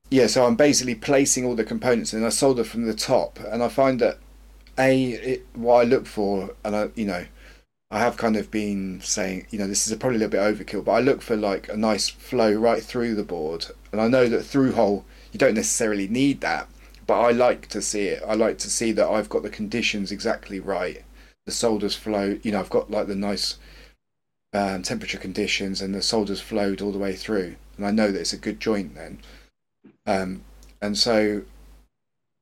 [0.09, 3.63] yeah, so I'm basically placing all the components and I solder from the top and
[3.63, 4.17] I find that
[4.77, 7.25] a it, what I look for and I you know
[7.91, 10.85] I have kind of been saying, you know, this is probably a little bit overkill,
[10.85, 13.65] but I look for like a nice flow right through the board.
[13.91, 16.67] And I know that through hole, you don't necessarily need that,
[17.07, 18.21] but I like to see it.
[18.27, 21.03] I like to see that I've got the conditions exactly right.
[21.47, 23.57] The solders flow, you know, I've got like the nice
[24.53, 27.55] um, temperature conditions and the solders flowed all the way through.
[27.77, 29.19] And I know that it's a good joint then.
[30.05, 30.43] Um,
[30.81, 31.43] and so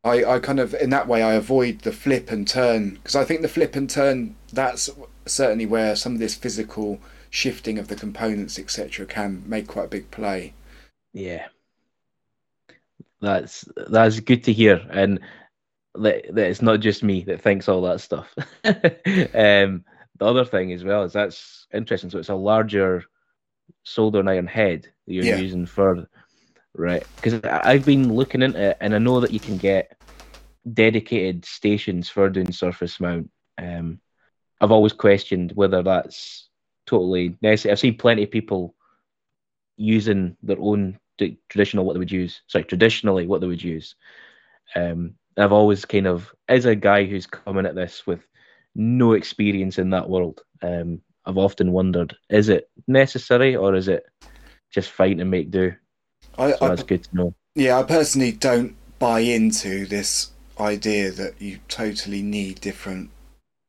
[0.03, 3.25] I, I kind of, in that way, I avoid the flip and turn because I
[3.25, 4.89] think the flip and turn, that's
[5.25, 9.89] certainly where some of this physical shifting of the components, etc., can make quite a
[9.89, 10.53] big play.
[11.13, 11.47] Yeah,
[13.21, 15.19] that's that's good to hear, and
[15.95, 18.33] that, that it's not just me that thinks all that stuff.
[18.63, 19.83] um,
[20.19, 22.09] the other thing as well is that's interesting.
[22.09, 23.03] So it's a larger
[23.83, 25.37] soldering iron head that you're yeah.
[25.37, 26.07] using for
[26.73, 29.99] right because I've been looking into it and I know that you can get
[30.73, 33.29] dedicated stations for doing surface mount.
[33.57, 33.99] Um,
[34.61, 36.49] I've always questioned whether that's
[36.85, 37.71] totally necessary.
[37.71, 38.75] I've seen plenty of people
[39.77, 40.99] using their own
[41.49, 42.41] traditional what they would use.
[42.47, 43.95] Sorry, traditionally what they would use.
[44.75, 48.21] Um, I've always kind of, as a guy who's coming at this with
[48.75, 54.05] no experience in that world, um, I've often wondered: is it necessary or is it
[54.71, 55.73] just fine to make do?
[56.37, 57.35] I, so I, that's good to know.
[57.55, 63.11] Yeah, I personally don't buy into this idea that you totally need different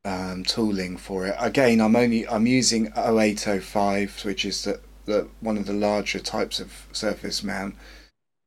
[0.05, 1.35] um, tooling for it.
[1.39, 6.61] Again, I'm only I'm using 0805, which is the, the one of the larger types
[6.61, 7.75] of surface mount.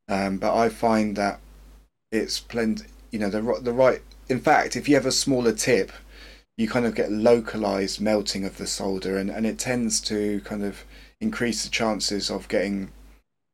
[0.07, 1.39] Um, but I find that
[2.11, 2.85] it's plenty.
[3.11, 4.01] You know, the the right.
[4.29, 5.91] In fact, if you have a smaller tip,
[6.61, 10.63] you kind of get localized melting of the solder, and, and it tends to kind
[10.63, 10.85] of
[11.19, 12.91] increase the chances of getting.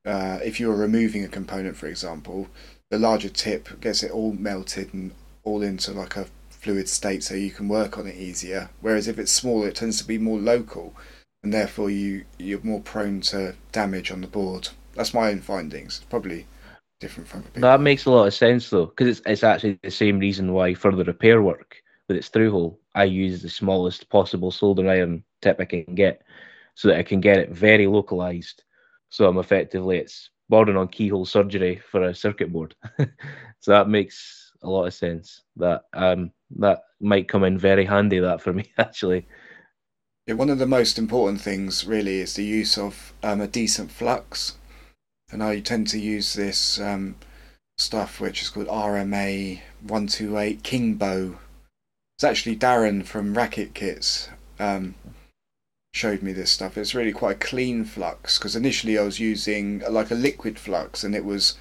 [0.05, 2.49] Uh, if you're removing a component, for example,
[2.91, 5.11] the larger tip gets it all melted and
[5.43, 8.69] all into like a fluid state so you can work on it easier.
[8.81, 10.93] Whereas if it's smaller, it tends to be more local,
[11.43, 14.67] and therefore you you're more prone to damage on the board.
[14.95, 16.01] That's my own findings.
[16.09, 16.45] Probably
[16.99, 17.45] different from.
[17.53, 20.73] That makes a lot of sense though, because it's it's actually the same reason why
[20.73, 21.77] for the repair work
[22.07, 26.23] with its through hole, I use the smallest possible solder iron tip I can get,
[26.75, 28.63] so that I can get it very localized.
[29.09, 32.75] So I'm effectively it's bordering on keyhole surgery for a circuit board.
[33.59, 35.41] so that makes a lot of sense.
[35.55, 38.19] That um that might come in very handy.
[38.19, 39.27] That for me actually.
[40.27, 43.91] Yeah, one of the most important things really is the use of um, a decent
[43.91, 44.57] flux,
[45.31, 47.15] and I tend to use this um,
[47.77, 51.37] stuff which is called RMA one two eight Kingbo.
[52.17, 54.29] It's actually Darren from Racket Kits.
[54.59, 54.95] Um,
[55.93, 56.75] showed me this stuff.
[56.75, 61.03] It's really quite a clean flux because initially I was using like a liquid flux
[61.03, 61.55] and it was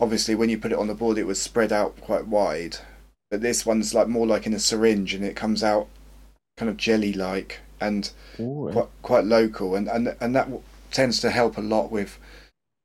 [0.00, 2.78] obviously when you put it on the board it was spread out quite wide.
[3.30, 5.88] But this one's like more like in a syringe and it comes out
[6.56, 10.48] kind of jelly like and Ooh, quite quite local and, and and that
[10.90, 12.18] tends to help a lot with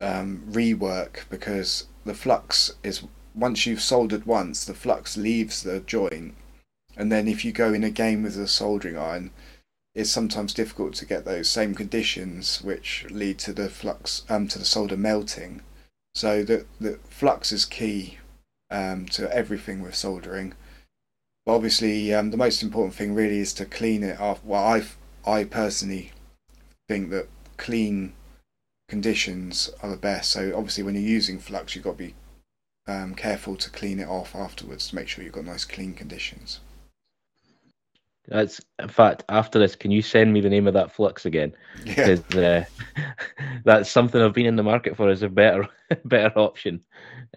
[0.01, 3.03] um, rework because the flux is
[3.33, 6.35] once you've soldered once the flux leaves the joint
[6.95, 9.31] and then if you go in a game with a soldering iron
[9.95, 14.57] it's sometimes difficult to get those same conditions which lead to the flux um, to
[14.57, 15.61] the solder melting.
[16.15, 18.17] So the the flux is key
[18.71, 20.53] um, to everything with soldering.
[21.45, 24.43] But obviously, um, the most important thing really is to clean it off.
[24.43, 24.83] Well, I
[25.29, 26.11] I personally
[26.87, 28.13] think that clean
[28.89, 30.31] conditions are the best.
[30.31, 32.15] So obviously, when you're using flux, you've got to be
[32.87, 36.61] um, careful to clean it off afterwards to make sure you've got nice clean conditions.
[38.27, 39.75] That's in fact after this.
[39.75, 41.53] Can you send me the name of that flux again?
[41.85, 42.17] Yeah.
[42.33, 42.63] Uh,
[43.65, 45.67] that's something I've been in the market for as a better
[46.05, 46.81] better option.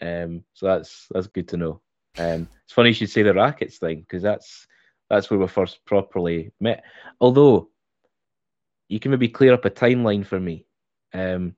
[0.00, 1.80] Um, so that's that's good to know.
[2.18, 4.66] Um, it's funny you should say the rackets thing because that's
[5.10, 6.84] that's where we first properly met.
[7.20, 7.70] Although
[8.88, 10.66] you can maybe clear up a timeline for me.
[11.12, 11.56] Um,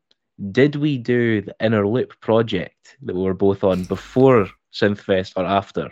[0.53, 5.45] did we do the Inner Loop project that we were both on before Synthfest or
[5.45, 5.91] after?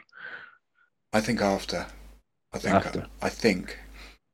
[1.12, 1.86] I think after.
[2.52, 2.74] I think.
[2.74, 3.06] After.
[3.22, 3.78] I think.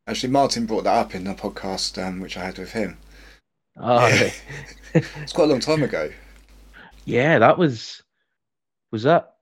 [0.07, 2.99] Actually, Martin brought that up in the podcast um, which I had with him.
[3.77, 4.31] Oh, yeah.
[4.95, 6.11] it's quite a long time ago.
[7.05, 8.03] Yeah, that was.
[8.91, 9.35] Was that?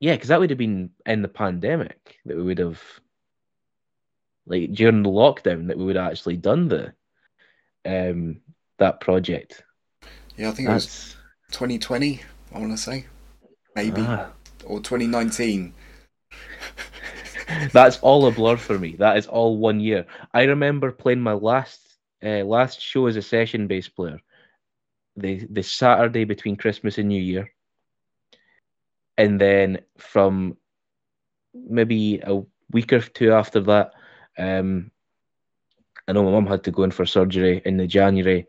[0.00, 2.80] Yeah, because that would have been in the pandemic that we would have,
[4.46, 6.94] like during the lockdown, that we would have actually done the,
[7.84, 8.40] um,
[8.78, 9.64] that project.
[10.36, 10.84] Yeah, I think That's...
[10.84, 11.16] it was
[11.52, 12.22] 2020.
[12.54, 13.06] I want to say,
[13.74, 14.30] maybe, ah.
[14.64, 15.74] or 2019.
[17.72, 18.96] That's all a blur for me.
[18.96, 20.06] That is all one year.
[20.32, 21.80] I remember playing my last
[22.24, 24.20] uh, last show as a session bass player,
[25.16, 27.52] the the Saturday between Christmas and New Year,
[29.16, 30.56] and then from
[31.54, 33.92] maybe a week or two after that,
[34.38, 34.90] um,
[36.06, 38.46] I know my mum had to go in for surgery in the January.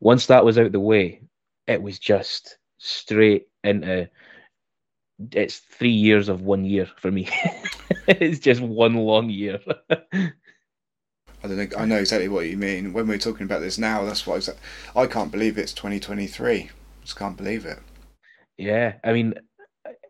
[0.00, 1.22] Once that was out the way,
[1.66, 4.08] it was just straight into
[5.30, 7.28] it's three years of one year for me.
[8.06, 9.60] it's just one long year.
[11.44, 12.92] I don't think I know exactly what you mean.
[12.92, 14.48] When we're talking about this now, that's what
[14.96, 16.70] I, I can't believe it's 2023.
[17.02, 17.78] Just can't believe it.
[18.58, 19.34] Yeah, I mean,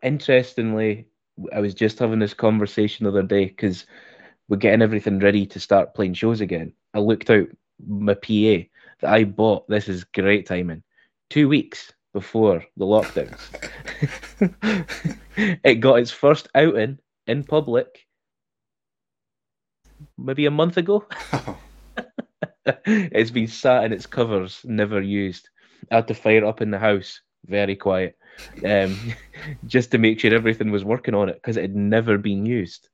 [0.03, 1.07] interestingly,
[1.51, 3.85] I was just having this conversation the other day because
[4.47, 6.73] we're getting everything ready to start playing shows again.
[6.93, 7.47] I looked out
[7.87, 8.67] my PA
[9.01, 9.67] that I bought.
[9.67, 10.83] This is great timing.
[11.29, 13.39] Two weeks before the lockdowns.
[15.63, 18.05] it got its first outing in public
[20.17, 21.05] maybe a month ago.
[22.85, 25.49] it's been sat in its covers, never used.
[25.91, 28.17] I had to fire up in the house, very quiet,
[28.65, 28.97] um,
[29.67, 32.89] just to make sure everything was working on it because it had never been used.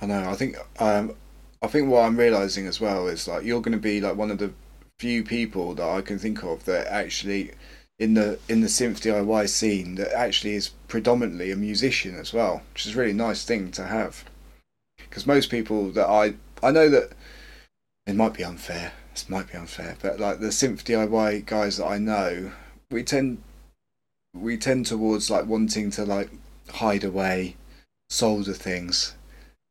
[0.00, 0.30] I know.
[0.30, 1.14] I think um,
[1.62, 4.30] I think what I'm realizing as well is like you're going to be like one
[4.30, 4.52] of the
[4.98, 7.52] few people that I can think of that actually
[8.00, 12.62] in the in the synth DIY scene that actually is predominantly a musician as well,
[12.72, 14.24] which is a really nice thing to have.
[14.96, 16.34] Because most people that I
[16.66, 17.12] I know that
[18.06, 18.92] it might be unfair.
[19.12, 22.52] This might be unfair, but like the synth DIY guys that I know,
[22.90, 23.42] we tend
[24.32, 26.30] we tend towards like wanting to like
[26.70, 27.56] hide away,
[28.08, 29.14] solder things.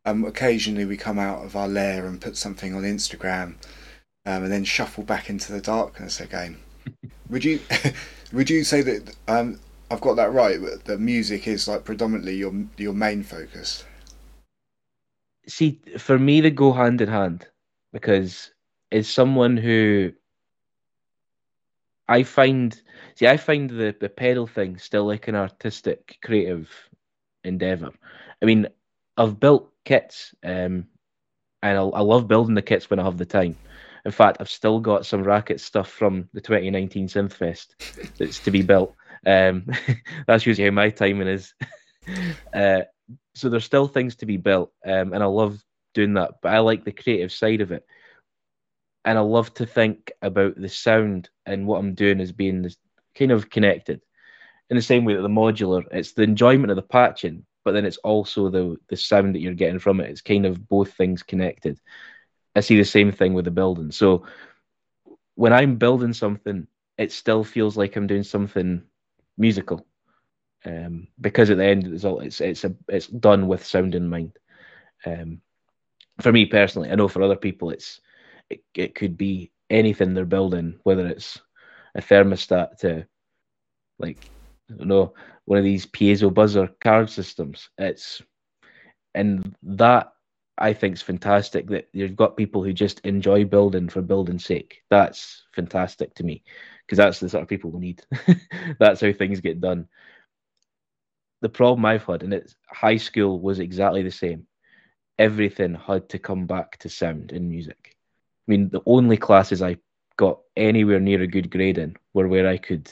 [0.05, 3.55] Um, occasionally we come out of our lair and put something on Instagram
[4.25, 6.57] um, and then shuffle back into the darkness again.
[7.29, 7.59] would you
[8.33, 9.59] would you say that um,
[9.91, 10.59] I've got that right?
[10.85, 13.85] That music is like predominantly your your main focus.
[15.47, 17.47] See, for me, they go hand in hand
[17.91, 18.51] because
[18.91, 20.11] as someone who
[22.07, 22.79] I find,
[23.15, 26.69] see, I find the the pedal thing still like an artistic, creative
[27.43, 27.91] endeavor.
[28.41, 28.67] I mean,
[29.17, 30.85] I've built kits, um,
[31.63, 33.55] and I, I love building the kits when I have the time.
[34.05, 37.75] In fact, I've still got some racket stuff from the 2019 Synthfest
[38.17, 38.95] that's to be built.
[39.25, 39.67] Um,
[40.27, 41.53] that's usually how my timing is.
[42.53, 42.81] uh,
[43.35, 46.35] so there's still things to be built, um, and I love doing that.
[46.41, 47.85] But I like the creative side of it,
[49.05, 52.69] and I love to think about the sound and what I'm doing as being
[53.17, 54.01] kind of connected.
[54.69, 57.85] In the same way that the modular, it's the enjoyment of the patching, but then
[57.85, 60.09] it's also the the sound that you're getting from it.
[60.09, 61.79] It's kind of both things connected.
[62.59, 63.89] I see the same thing with the building.
[63.91, 64.25] So
[65.35, 68.83] when I'm building something, it still feels like I'm doing something
[69.37, 69.85] musical,
[70.65, 73.95] um, because at the end of the result, it's it's a it's done with sound
[73.95, 74.37] in mind.
[75.05, 75.39] Um,
[76.19, 78.01] for me personally, I know for other people, it's
[78.49, 81.39] it, it could be anything they're building, whether it's
[81.95, 83.07] a thermostat to
[83.99, 84.19] like
[84.69, 85.13] I don't know
[85.45, 87.69] one of these piezo buzzer card systems.
[87.77, 88.21] It's
[89.15, 90.11] and that
[90.59, 94.83] I think is fantastic that you've got people who just enjoy building for building's sake.
[94.89, 96.43] That's fantastic to me
[96.85, 98.03] because that's the sort of people we need.
[98.79, 99.87] that's how things get done.
[101.41, 104.47] The problem I've had, and it's high school was exactly the same.
[105.17, 107.95] Everything had to come back to sound in music.
[108.47, 109.77] I mean, the only classes I
[110.17, 112.91] got anywhere near a good grade in were where I could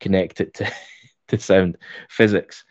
[0.00, 0.72] connect it to,
[1.28, 1.78] to sound.
[2.10, 2.64] Physics.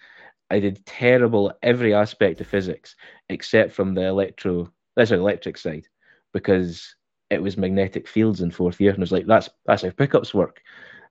[0.49, 2.95] I did terrible every aspect of physics
[3.29, 5.87] except from the electro that's the electric side
[6.33, 6.95] because
[7.29, 10.33] it was magnetic fields in fourth year and I was like that's that's how pickups
[10.33, 10.61] work.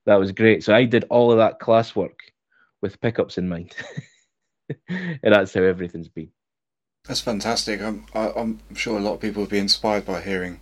[0.07, 0.65] That was great.
[0.65, 2.17] So I did all of that classwork
[2.81, 3.75] with pickups in mind.
[4.89, 6.31] and that's how everything's been.
[7.07, 7.81] That's fantastic.
[7.81, 10.61] I'm I, am i am sure a lot of people will be inspired by hearing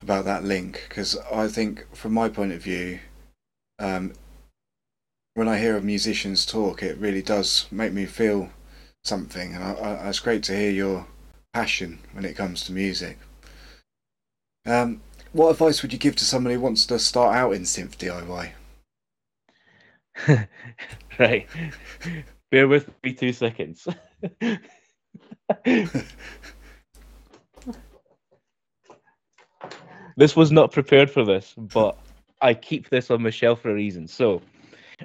[0.00, 3.00] about that link because I think, from my point of view,
[3.78, 4.12] um,
[5.34, 8.50] when I hear of musicians talk, it really does make me feel
[9.04, 11.06] something, and I, I, it's great to hear your
[11.52, 13.18] passion when it comes to music.
[14.66, 15.00] Um,
[15.32, 18.52] what advice would you give to someone who wants to start out in synth DIY?
[21.18, 21.48] right.
[22.50, 23.88] Bear with me two seconds.
[30.16, 31.96] this was not prepared for this, but
[32.42, 34.06] I keep this on my shelf for a reason.
[34.06, 34.42] So,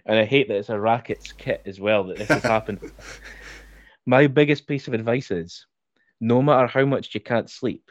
[0.05, 2.79] and I hate that it's a rackets kit as well that this has happened.
[4.05, 5.65] my biggest piece of advice is
[6.19, 7.89] no matter how much you can't sleep,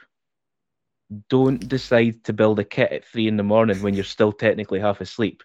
[1.28, 4.80] don't decide to build a kit at three in the morning when you're still technically
[4.80, 5.42] half asleep,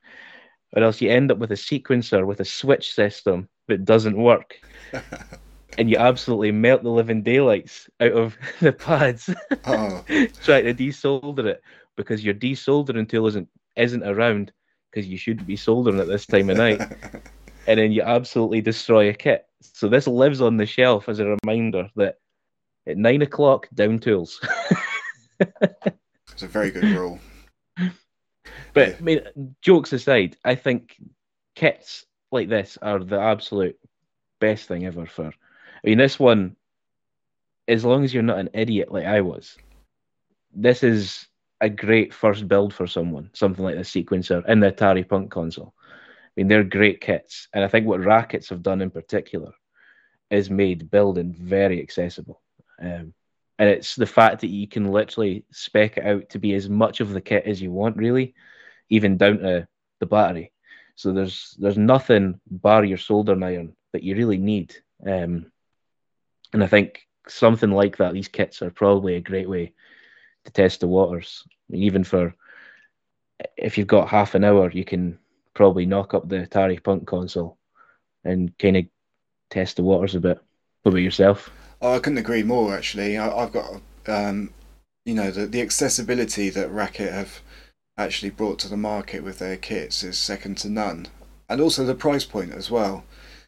[0.76, 4.60] or else you end up with a sequencer with a switch system that doesn't work.
[5.78, 9.30] and you absolutely melt the living daylights out of the pads
[9.66, 10.04] oh.
[10.44, 11.62] trying to desolder it
[11.96, 13.48] because your desoldering tool isn't
[13.78, 14.52] isn't around
[14.92, 16.82] because you shouldn't be soldering at this time of night.
[17.68, 19.48] and then you absolutely destroy a kit.
[19.62, 22.18] So this lives on the shelf as a reminder that
[22.88, 24.40] at nine o'clock, down tools.
[25.40, 27.20] it's a very good rule.
[28.74, 28.96] But yeah.
[28.98, 30.96] I mean, jokes aside, I think
[31.56, 33.78] kits like this are the absolute
[34.40, 35.28] best thing ever for.
[35.28, 35.32] I
[35.84, 36.56] mean, this one,
[37.68, 39.58] as long as you're not an idiot like I was,
[40.54, 41.28] this is
[41.62, 45.74] a great first build for someone, something like the sequencer in the Atari Punk console.
[45.80, 49.54] I mean, they're great kits, and I think what Rackets have done in particular
[50.30, 52.42] is made building very accessible.
[52.82, 53.14] Um,
[53.60, 57.00] and it's the fact that you can literally spec it out to be as much
[57.00, 58.34] of the kit as you want, really,
[58.90, 59.68] even down to
[60.00, 60.52] the battery.
[60.96, 64.76] So there's there's nothing bar your soldering iron that you really need.
[65.06, 65.52] Um,
[66.54, 69.74] and I think something like that, these kits are probably a great way
[70.46, 71.44] to test the waters.
[71.72, 72.34] Even for
[73.58, 75.18] if you've got half an hour, you can
[75.54, 77.58] probably knock up the Atari Punk console
[78.24, 78.86] and kind of
[79.50, 80.40] test the waters a bit.
[80.84, 81.50] What about yourself?
[81.82, 82.76] Oh, I couldn't agree more.
[82.76, 84.54] Actually, I, have got um,
[85.06, 87.42] you know the the accessibility that Racket have
[87.98, 91.08] actually brought to the market with their kits is second to none,
[91.50, 93.04] and also the price point as well.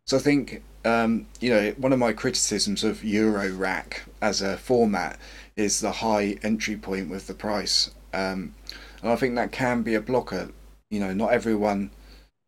[0.06, 4.58] So I think um, you know one of my criticisms of Euro Eurorack as a
[4.58, 5.18] format
[5.56, 7.91] is the high entry point with the price.
[8.14, 8.56] Um,
[9.01, 10.49] and I think that can be a blocker.
[10.89, 11.91] You know, not everyone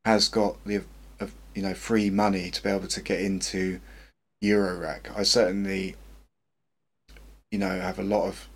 [0.06, 0.84] has got the
[1.20, 3.80] uh, you know free money to be able to get into
[4.43, 5.16] Eurorack.
[5.18, 5.95] I certainly,
[7.51, 8.47] you know, have a lot of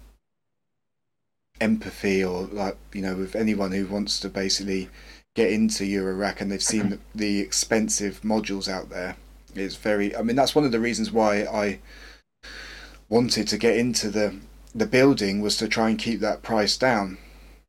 [1.59, 4.87] empathy or like you know with anyone who wants to basically
[5.35, 9.15] get into Eurorack and they've seen the, the expensive modules out there.
[9.55, 10.15] It's very.
[10.15, 11.79] I mean, that's one of the reasons why I
[13.09, 14.35] wanted to get into the
[14.73, 17.17] the building was to try and keep that price down.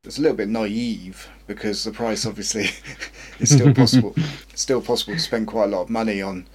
[0.05, 2.71] It's a little bit naive because the price obviously
[3.39, 4.15] is still possible.
[4.55, 6.47] still possible to spend quite a lot of money on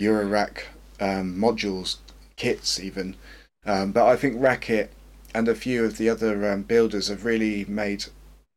[0.00, 0.64] Eurorack
[1.00, 1.96] um, modules,
[2.36, 3.16] kits even.
[3.64, 4.90] Um, but I think Racket
[5.34, 8.06] and a few of the other um, builders have really made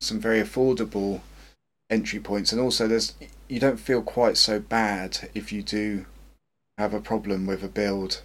[0.02, 1.22] some very affordable
[1.90, 3.14] entry points, and also there's
[3.48, 6.06] you don't feel quite so bad if you do
[6.78, 8.22] have a problem with a build,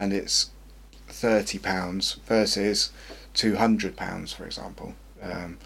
[0.00, 0.50] and it's
[1.12, 2.90] thirty pounds versus
[3.34, 4.94] two hundred pounds, for example.
[5.22, 5.58] Um,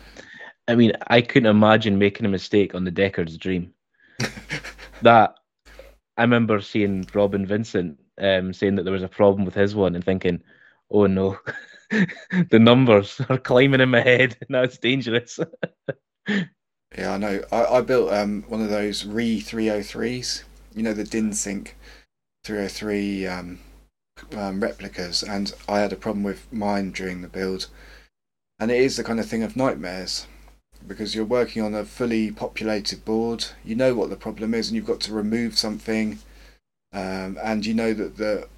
[0.69, 3.73] I mean, I couldn't imagine making a mistake on the Deckard's Dream.
[5.03, 5.35] that
[6.17, 9.95] I remember seeing Robin Vincent um, saying that there was a problem with his one
[9.95, 10.43] and thinking,
[10.91, 11.39] "Oh no,
[12.51, 14.37] the numbers are climbing in my head.
[14.49, 15.39] Now it's dangerous."
[16.29, 17.43] yeah, I know.
[17.53, 20.45] I, I built um, one of those Re 303s.
[20.75, 21.77] You know the DIN Sync
[22.45, 23.59] 303 um,
[24.37, 27.69] um, replicas, and I had a problem with mine during the build.
[28.59, 30.27] And it is the kind of thing of nightmares
[30.87, 33.47] because you're working on a fully populated board.
[33.65, 36.19] You know what the problem is, and you've got to remove something,
[36.93, 38.49] um, and you know that the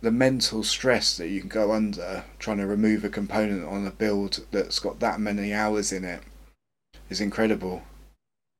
[0.00, 3.90] the mental stress that you can go under trying to remove a component on a
[3.90, 6.22] build that's got that many hours in it
[7.08, 7.82] is incredible.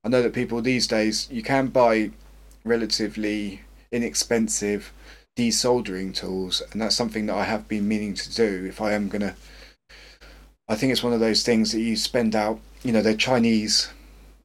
[0.03, 2.13] I know that people these days you can buy
[2.65, 3.61] relatively
[3.93, 4.91] inexpensive
[5.37, 9.09] desoldering tools, and that's something that I have been meaning to do if I am
[9.09, 9.35] gonna.
[10.69, 12.61] I think it's one of those things that you spend out.
[12.83, 13.91] You know, they're Chinese.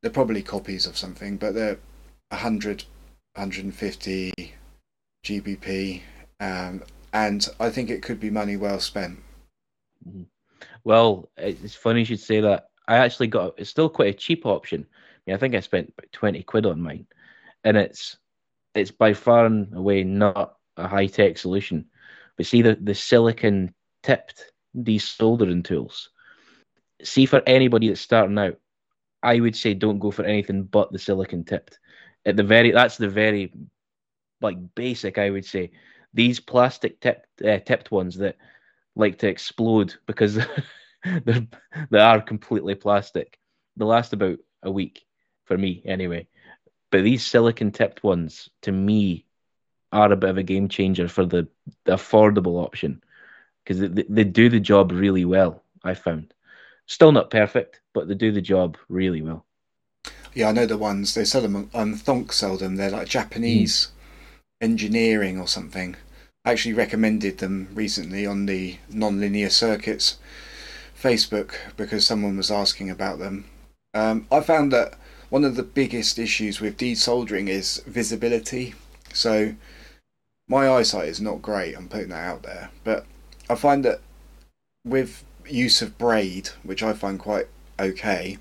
[0.02, 1.78] They're probably copies of something, but they're
[2.30, 2.84] 100,
[3.36, 4.34] 150
[5.26, 6.02] GBP,
[6.40, 6.84] um,
[7.14, 9.20] and I think it could be money well spent.
[10.08, 10.24] Mm-hmm.
[10.84, 12.70] Well, it's funny you should say that.
[12.88, 14.86] I actually got it's still quite a cheap option.
[14.90, 17.06] I, mean, I think I spent about twenty quid on mine,
[17.64, 18.18] and it's
[18.74, 21.86] it's by far and away not a high tech solution.
[22.38, 23.74] But see the the silicon
[24.04, 26.10] tipped desoldering tools.
[27.04, 28.58] See for anybody that's starting out,
[29.24, 31.80] I would say don't go for anything but the silicon tipped.
[32.26, 33.54] At the very that's the very
[34.42, 35.72] like basic I would say.
[36.14, 38.38] These plastic tipped uh, tipped ones that
[38.96, 40.36] like to explode because
[41.26, 41.48] they're
[41.90, 43.40] they are completely plastic.
[43.78, 45.06] They last about a week
[45.46, 46.28] for me anyway.
[46.92, 49.26] But these silicon tipped ones, to me,
[49.92, 51.48] are a bit of a game changer for the,
[51.86, 53.02] the affordable option
[53.64, 55.64] because they, they do the job really well.
[55.84, 56.34] I found
[56.86, 59.46] still not perfect, but they do the job really well.
[60.34, 61.70] Yeah, I know the ones they sell them.
[61.74, 62.76] Um, Thonk sell them.
[62.76, 64.66] They're like Japanese mm.
[64.66, 65.96] engineering or something.
[66.46, 70.18] I actually recommended them recently on the non-linear circuits
[71.00, 73.46] Facebook because someone was asking about them.
[73.94, 74.94] Um, I found that
[75.30, 78.74] one of the biggest issues with desoldering is visibility.
[79.14, 79.56] So
[80.50, 81.76] my eyesight is not great.
[81.76, 83.06] I'm putting that out there, but
[83.50, 84.02] I find that
[84.84, 87.48] with use of braid, which I find quite
[87.80, 88.38] okay,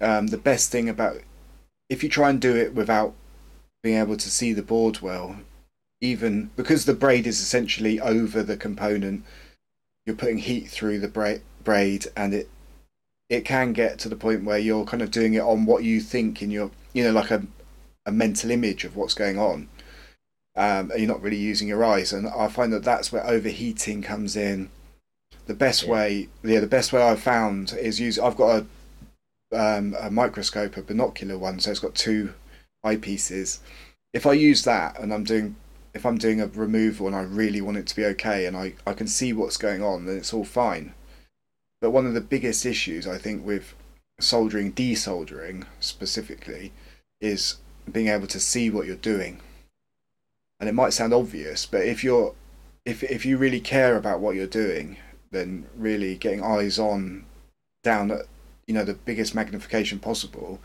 [0.00, 1.20] um, the best thing about
[1.88, 3.14] if you try and do it without
[3.82, 5.36] being able to see the board well,
[6.00, 9.24] even because the braid is essentially over the component,
[10.06, 12.48] you're putting heat through the braid braid and it
[13.28, 16.00] it can get to the point where you're kind of doing it on what you
[16.00, 17.46] think in your you know like a
[18.04, 19.68] a mental image of what's going on
[20.56, 24.02] um, and you're not really using your eyes and i find that that's where overheating
[24.02, 24.68] comes in
[25.46, 25.90] the best yeah.
[25.90, 28.66] way yeah the best way i've found is use i've got a
[29.54, 32.32] um, a microscope a binocular one so it's got two
[32.84, 33.58] eyepieces
[34.14, 35.54] if i use that and i'm doing
[35.94, 38.72] if i'm doing a removal and i really want it to be okay and i,
[38.86, 40.94] I can see what's going on then it's all fine
[41.82, 43.74] but one of the biggest issues I think with
[44.20, 46.72] soldering, desoldering specifically,
[47.20, 47.56] is
[47.90, 49.40] being able to see what you're doing.
[50.62, 52.36] And it might sound obvious, but if you're
[52.84, 54.96] if if you really care about what you're doing,
[55.32, 57.26] then really getting eyes on
[57.82, 58.26] down at
[58.68, 60.60] you know the biggest magnification possible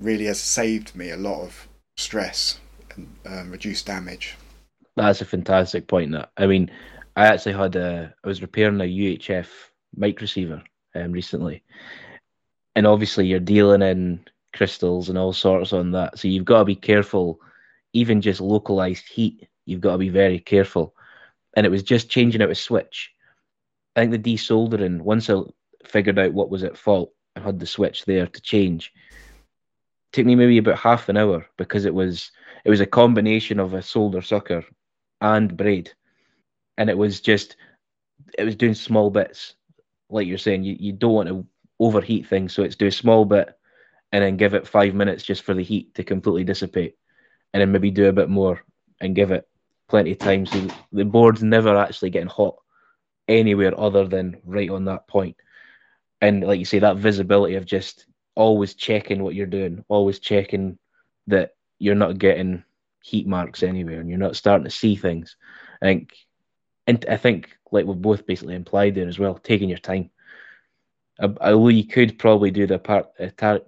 [0.00, 2.58] really has saved me a lot of stress
[2.96, 4.34] and um, reduced damage.
[4.96, 6.10] That's a fantastic point.
[6.10, 6.68] That I mean,
[7.14, 9.46] I actually had a I was repairing a UHF
[9.94, 10.64] mic receiver
[10.96, 11.62] um, recently,
[12.74, 14.18] and obviously you're dealing in
[14.52, 17.40] crystals and all sorts on that, so you've got to be careful.
[17.92, 20.94] Even just localized heat, you've got to be very careful.
[21.56, 23.12] And it was just changing out a switch.
[23.96, 25.40] I think the desoldering once I
[25.84, 28.92] figured out what was at fault and had the switch there to change
[30.12, 32.30] took me maybe about half an hour because it was
[32.64, 34.64] it was a combination of a solder sucker
[35.20, 35.92] and braid
[36.78, 37.56] and it was just
[38.38, 39.54] it was doing small bits
[40.10, 41.46] like you're saying, you, you don't want to
[41.78, 42.52] overheat things.
[42.52, 43.48] So it's do a small bit
[44.12, 46.96] and then give it five minutes just for the heat to completely dissipate.
[47.52, 48.62] And then maybe do a bit more
[49.00, 49.48] and give it
[49.88, 50.46] plenty of time.
[50.46, 52.56] So the board's never actually getting hot
[53.26, 55.36] anywhere other than right on that point.
[56.20, 60.78] And like you say, that visibility of just always checking what you're doing, always checking
[61.26, 62.64] that you're not getting
[63.02, 65.36] heat marks anywhere and you're not starting to see things.
[65.80, 66.14] I think
[66.86, 70.10] and I think like we've both basically implied there as well, taking your time.
[71.20, 73.62] Uh, Although you could probably do the part, uh, Atari,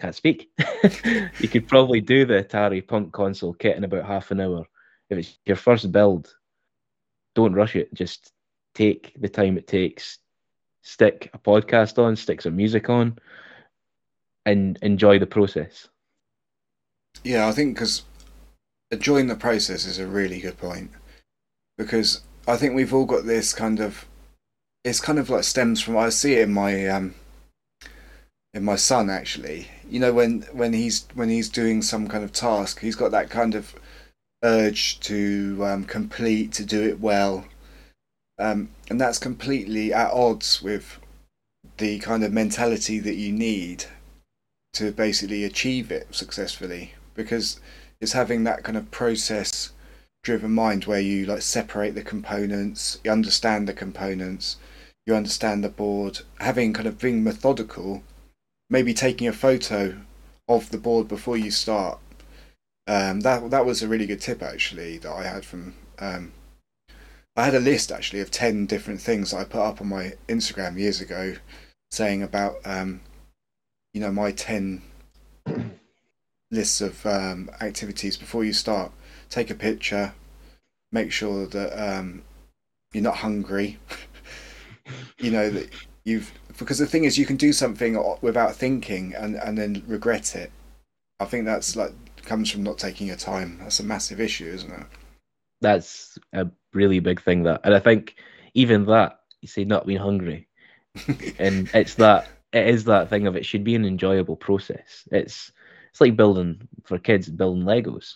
[0.00, 0.50] can't speak.
[1.40, 4.66] you could probably do the Atari Punk console kit in about half an hour.
[5.08, 6.34] If it's your first build,
[7.34, 7.92] don't rush it.
[7.94, 8.32] Just
[8.74, 10.18] take the time it takes.
[10.82, 13.18] Stick a podcast on, stick some music on,
[14.44, 15.88] and enjoy the process.
[17.24, 18.04] Yeah, I think because
[18.90, 20.90] enjoying the process is a really good point
[21.76, 24.06] because I think we've all got this kind of.
[24.84, 27.14] It's kind of like stems from I see it in my um,
[28.56, 29.68] in my son actually.
[29.88, 33.30] You know when when he's when he's doing some kind of task, he's got that
[33.30, 33.74] kind of
[34.42, 37.44] urge to um, complete, to do it well.
[38.38, 40.98] Um, and that's completely at odds with
[41.76, 43.84] the kind of mentality that you need
[44.74, 47.60] to basically achieve it successfully because
[48.00, 49.72] it's having that kind of process
[50.22, 54.56] driven mind where you like separate the components you understand the components
[55.06, 58.02] you understand the board having kind of being methodical
[58.68, 59.96] maybe taking a photo
[60.48, 61.98] of the board before you start.
[62.86, 66.32] Um, that that was a really good tip actually that I had from um,
[67.36, 70.14] I had a list actually of 10 different things that I put up on my
[70.28, 71.36] Instagram years ago
[71.90, 73.00] saying about um,
[73.92, 74.82] you know my 10
[76.50, 78.92] lists of um, activities before you start.
[79.28, 80.14] Take a picture.
[80.92, 82.22] Make sure that um,
[82.92, 83.78] you're not hungry.
[85.18, 85.68] You know that
[86.04, 90.34] you've because the thing is you can do something without thinking and and then regret
[90.34, 90.50] it
[91.20, 91.92] i think that's like
[92.22, 94.86] comes from not taking your time that's a massive issue isn't it
[95.60, 98.16] that's a really big thing that and i think
[98.54, 100.48] even that you say not being hungry
[101.38, 105.06] and it's that it is that thing of it should be an enjoyable process.
[105.10, 105.52] It's
[105.90, 108.14] it's like building for kids building Legos.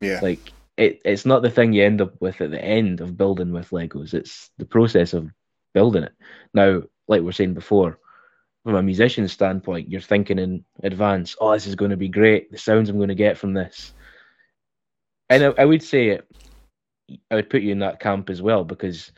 [0.00, 0.20] Yeah.
[0.22, 3.52] Like it, it's not the thing you end up with at the end of building
[3.52, 4.14] with Legos.
[4.14, 5.30] It's the process of
[5.74, 6.12] building it.
[6.54, 7.98] Now, like we are saying before,
[8.64, 12.50] from a musician's standpoint, you're thinking in advance, oh, this is going to be great.
[12.52, 13.92] The sounds I'm going to get from this.
[15.30, 16.20] And I, I would say
[17.30, 19.12] I would put you in that camp as well because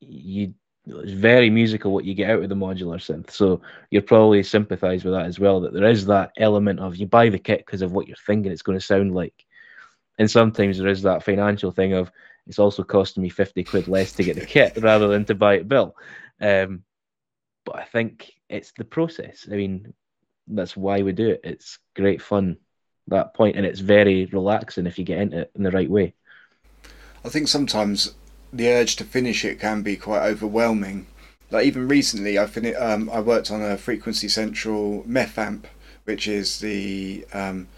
[0.00, 0.54] you
[0.86, 3.30] it's very musical what you get out of the modular synth.
[3.30, 3.60] So
[3.90, 5.60] you'll probably sympathise with that as well.
[5.60, 8.52] That there is that element of you buy the kit because of what you're thinking
[8.52, 9.44] it's going to sound like,
[10.18, 12.12] and sometimes there is that financial thing of
[12.46, 15.54] it's also costing me fifty quid less to get the kit rather than to buy
[15.54, 15.96] it bill.
[16.40, 16.84] Um,
[17.66, 19.46] but I think it's the process.
[19.52, 19.92] I mean,
[20.46, 21.40] that's why we do it.
[21.44, 22.56] It's great fun
[23.08, 26.14] that point, and it's very relaxing if you get into it in the right way.
[27.24, 28.14] I think sometimes
[28.52, 31.06] the urge to finish it can be quite overwhelming.
[31.50, 35.66] Like even recently, I fin- um, I worked on a Frequency Central MEF amp,
[36.04, 37.68] which is the um,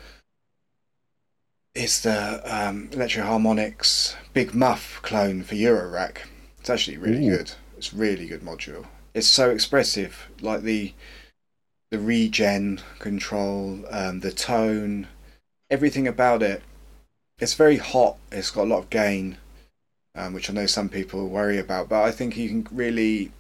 [1.75, 6.19] it's the um, Electro-Harmonix Big Muff clone for Eurorack.
[6.59, 7.37] It's actually really Ooh.
[7.37, 7.53] good.
[7.77, 8.87] It's really good module.
[9.15, 10.93] It's so expressive, like the
[11.91, 15.09] the regen control, um, the tone,
[15.71, 16.63] everything about it.
[17.39, 18.19] It's very hot.
[18.31, 19.39] It's got a lot of gain
[20.19, 21.89] um, which I know some people worry about.
[21.89, 23.31] But I think you can really,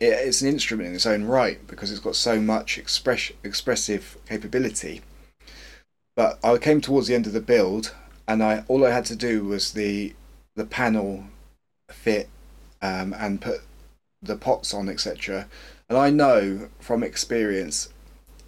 [0.00, 4.16] it, it's an instrument in its own right because it's got so much express, expressive
[4.26, 5.02] capability.
[6.16, 7.94] But I came towards the end of the build,
[8.26, 10.14] and I all I had to do was the
[10.56, 11.24] the panel
[11.90, 12.28] fit
[12.80, 13.60] um, and put
[14.22, 15.48] the pots on, etc.
[15.88, 17.88] And I know from experience,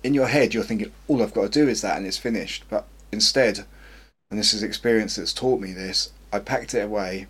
[0.02, 2.64] in your head, you're thinking all I've got to do is that, and it's finished.
[2.68, 3.64] But instead,
[4.30, 7.26] and this is experience that's taught me this, I packed it away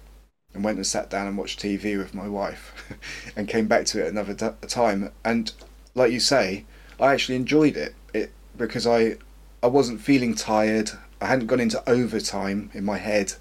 [0.52, 2.72] and went and sat down and watched TV with my wife
[3.36, 4.34] and came back to it another
[4.66, 5.10] time.
[5.24, 5.52] And
[5.94, 6.64] like you say,
[7.00, 7.94] I actually enjoyed it.
[8.12, 9.16] It because I
[9.62, 10.90] I wasn't feeling tired.
[11.20, 13.34] I hadn't gone into overtime in my head,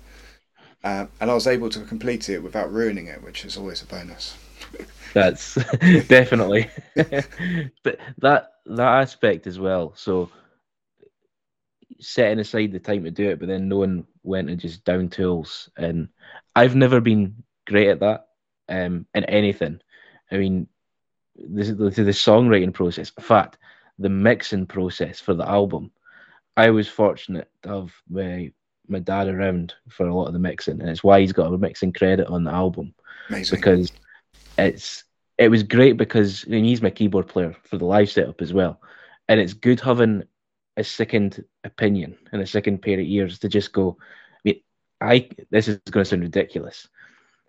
[0.83, 3.85] uh, and I was able to complete it without ruining it, which is always a
[3.85, 4.37] bonus.
[5.13, 5.55] That's
[6.07, 9.93] definitely, but that that aspect as well.
[9.95, 10.31] So
[11.99, 15.69] setting aside the time to do it, but then knowing when to just down tools.
[15.77, 16.09] And
[16.55, 18.27] I've never been great at that
[18.69, 19.79] um, in anything.
[20.31, 20.67] I mean,
[21.35, 23.11] this is the, the songwriting process.
[23.17, 23.57] In fact,
[23.99, 25.91] the mixing process for the album.
[26.55, 28.51] I was fortunate to have my
[28.87, 31.57] my dad around for a lot of the mixing, and it's why he's got a
[31.57, 32.93] mixing credit on the album.
[33.29, 33.57] Amazing.
[33.57, 33.91] Because
[34.57, 35.03] it's
[35.37, 38.79] it was great because he's my keyboard player for the live setup as well,
[39.27, 40.23] and it's good having
[40.77, 43.97] a second opinion and a second pair of ears to just go.
[43.99, 44.61] I mean,
[45.01, 46.87] I this is going to sound ridiculous.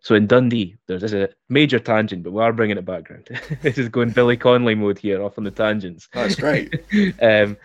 [0.01, 3.27] So in Dundee, there's this a major tangent, but we are bringing it background.
[3.63, 6.09] this is going Billy Connolly mode here, off on the tangents.
[6.13, 6.75] That's great.
[7.23, 7.57] um,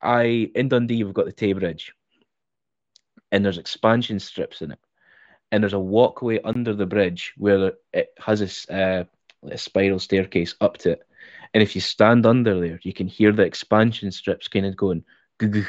[0.00, 1.92] I in Dundee, we've got the Tay Bridge,
[3.30, 4.78] and there's expansion strips in it,
[5.50, 9.04] and there's a walkway under the bridge where it has a, uh,
[9.50, 11.02] a spiral staircase up to it,
[11.54, 15.04] and if you stand under there, you can hear the expansion strips kind of going.
[15.40, 15.66] And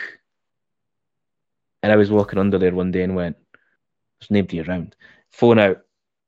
[1.84, 3.38] I was walking under there one day and went,
[4.20, 4.96] "There's nobody around."
[5.30, 5.82] Phone out,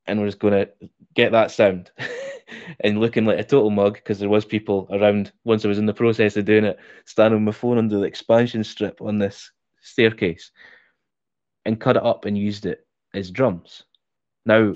[0.06, 0.70] and we're just going to
[1.14, 1.90] get that sound.
[2.80, 5.86] and looking like a total mug because there was people around once I was in
[5.86, 9.50] the process of doing it, standing with my phone under the expansion strip on this
[9.80, 10.50] staircase,
[11.64, 13.84] and cut it up and used it as drums.
[14.46, 14.74] Now,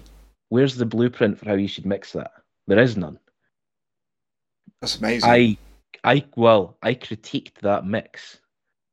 [0.49, 2.33] where's the blueprint for how you should mix that?
[2.67, 3.19] There is none.
[4.81, 5.29] That's amazing.
[5.29, 5.57] I,
[6.05, 8.39] I well, I critiqued that mix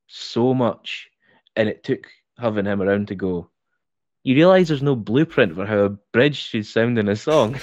[0.08, 1.10] so much,
[1.56, 3.50] and it took having him around to go.
[4.24, 7.60] You realise there's no blueprint for how a bridge should sound in a song.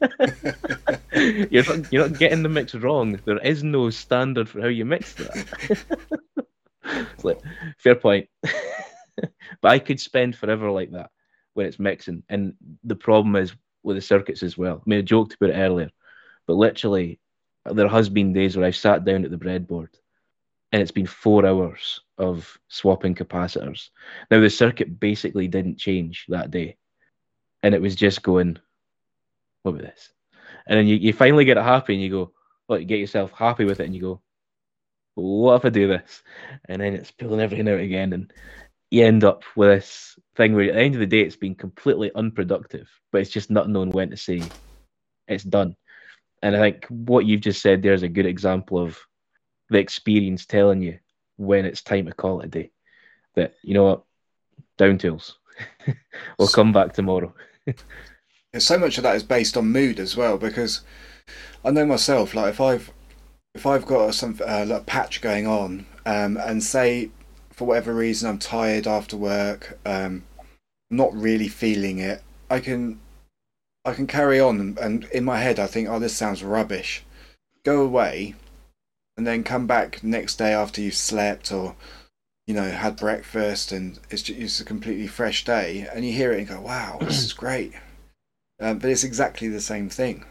[1.14, 3.18] you're not you're not getting the mix wrong.
[3.24, 6.46] There is no standard for how you mix that.
[7.22, 7.40] like
[7.78, 8.28] fair point.
[8.42, 11.10] but I could spend forever like that
[11.54, 12.22] when it's mixing.
[12.28, 14.76] And the problem is with the circuits as well.
[14.76, 15.90] I mean, I joked about it earlier,
[16.46, 17.20] but literally,
[17.64, 19.88] there has been days where I've sat down at the breadboard
[20.72, 23.90] and it's been four hours of swapping capacitors.
[24.30, 26.76] Now, the circuit basically didn't change that day,
[27.62, 28.58] and it was just going,
[29.62, 30.10] What about this?
[30.66, 32.32] And then you, you finally get it happy and you go,
[32.68, 34.22] Well, you get yourself happy with it and you go,
[35.14, 36.22] What if I do this?
[36.64, 38.12] And then it's pulling everything out again.
[38.12, 38.32] And
[38.94, 41.54] you end up with this thing where at the end of the day it's been
[41.54, 44.42] completely unproductive, but it's just not known when to say
[45.28, 45.76] it's done.
[46.42, 48.98] And I think what you've just said there is a good example of
[49.70, 50.98] the experience telling you
[51.36, 52.70] when it's time to call it a day.
[53.34, 54.04] That you know what,
[54.78, 55.38] down tools.
[56.38, 57.34] we'll come back tomorrow.
[58.58, 60.82] so much of that is based on mood as well, because
[61.64, 62.34] I know myself.
[62.34, 62.92] Like if I've
[63.54, 67.10] if I've got some uh, like patch going on, um, and say
[67.54, 70.24] for whatever reason I'm tired after work, um,
[70.90, 73.00] not really feeling it, I can
[73.84, 77.04] I can carry on and, and in my head I think, oh this sounds rubbish.
[77.64, 78.34] Go away
[79.16, 81.76] and then come back next day after you've slept or
[82.46, 86.32] you know had breakfast and it's just it's a completely fresh day and you hear
[86.32, 87.72] it and go wow this is great.
[88.60, 90.24] Um, but it's exactly the same thing.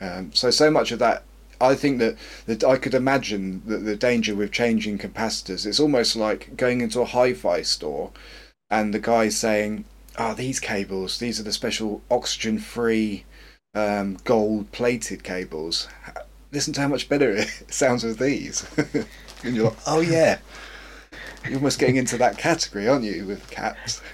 [0.00, 1.24] Um, so so much of that
[1.60, 6.16] I think that, that I could imagine that the danger with changing capacitors, it's almost
[6.16, 8.10] like going into a hi fi store
[8.70, 9.84] and the guy saying,
[10.18, 13.24] Oh, these cables, these are the special oxygen free
[13.74, 15.88] um, gold plated cables.
[16.52, 18.66] Listen to how much better it sounds with these.
[19.44, 20.38] and you're like, Oh, yeah.
[21.44, 24.00] You're almost getting into that category, aren't you, with caps?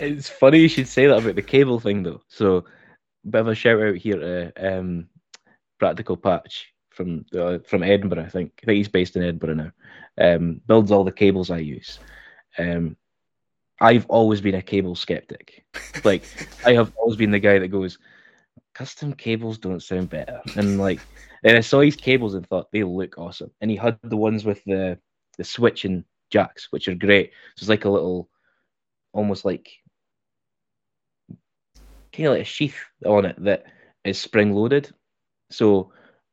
[0.00, 2.20] It's funny you should say that about the cable thing, though.
[2.28, 2.64] So,
[3.28, 5.08] bit of a shout out here to um,
[5.78, 8.24] Practical Patch from uh, from Edinburgh.
[8.24, 9.72] I think I think he's based in Edinburgh now.
[10.20, 11.98] Um, builds all the cables I use.
[12.58, 12.96] Um,
[13.80, 15.64] I've always been a cable skeptic.
[16.04, 16.24] Like
[16.66, 17.98] I have always been the guy that goes,
[18.74, 20.40] custom cables don't sound better.
[20.56, 21.00] And like,
[21.44, 23.52] and I saw his cables and thought they look awesome.
[23.60, 24.98] And he had the ones with the
[25.36, 27.30] the switching jacks, which are great.
[27.56, 28.28] So it's like a little,
[29.12, 29.70] almost like
[32.12, 33.66] kind of like a sheath on it that
[34.04, 34.92] is spring loaded.
[35.50, 35.92] So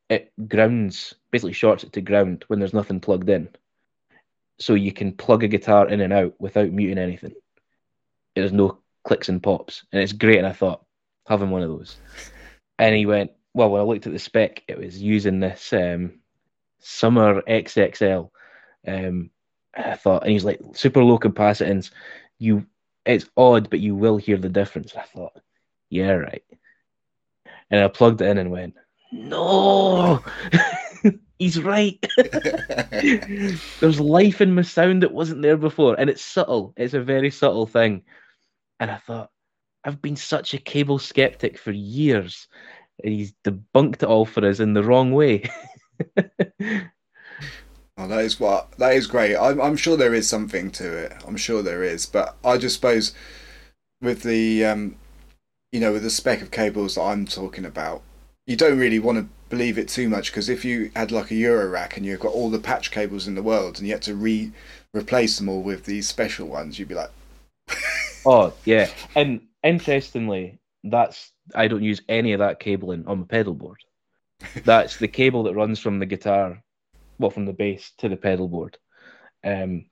[0.10, 3.50] it grounds, basically shorts it to ground when there's nothing plugged in.
[4.60, 7.34] So you can plug a guitar in and out without muting anything.
[8.36, 9.84] There's no clicks and pops.
[9.92, 10.38] And it's great.
[10.38, 10.86] And I thought,
[11.28, 11.98] having one of those.
[12.78, 16.20] And he went, well, when I looked at the spec, it was using this um,
[16.80, 18.30] Sommer XXL.
[18.88, 19.30] Um,
[19.76, 21.92] I thought, and he's like, super low capacitance.
[22.38, 22.66] You,
[23.06, 24.96] it's odd, but you will hear the difference.
[24.96, 25.38] I thought,
[25.90, 26.44] yeah, right.
[27.72, 28.76] And I plugged it in and went,
[29.16, 30.24] no,
[31.40, 32.04] he's right.
[32.92, 36.74] There's life in my sound that wasn't there before, and it's subtle.
[36.78, 38.04] It's a very subtle thing.
[38.80, 39.30] And I thought,
[39.84, 42.48] I've been such a cable skeptic for years,
[43.04, 45.50] and he's debunked it all for us in the wrong way.
[47.98, 49.38] Oh, that is what that is great.
[49.38, 51.14] I'm, I'm sure there is something to it.
[51.26, 53.14] I'm sure there is, but I just suppose
[54.02, 54.98] with the um,
[55.72, 58.02] you know, with the spec of cables that I'm talking about,
[58.46, 61.36] you don't really want to believe it too much because if you had like a
[61.36, 64.02] Euro rack and you've got all the patch cables in the world and you had
[64.04, 64.52] to re
[64.94, 67.12] replace them all with these special ones, you'd be like,
[68.26, 68.90] oh yeah.
[69.16, 73.80] And interestingly, that's I don't use any of that cabling on my pedal board.
[74.64, 76.62] That's the cable that runs from the guitar,
[77.18, 78.78] well, from the bass to the pedal board.
[79.44, 79.86] Um,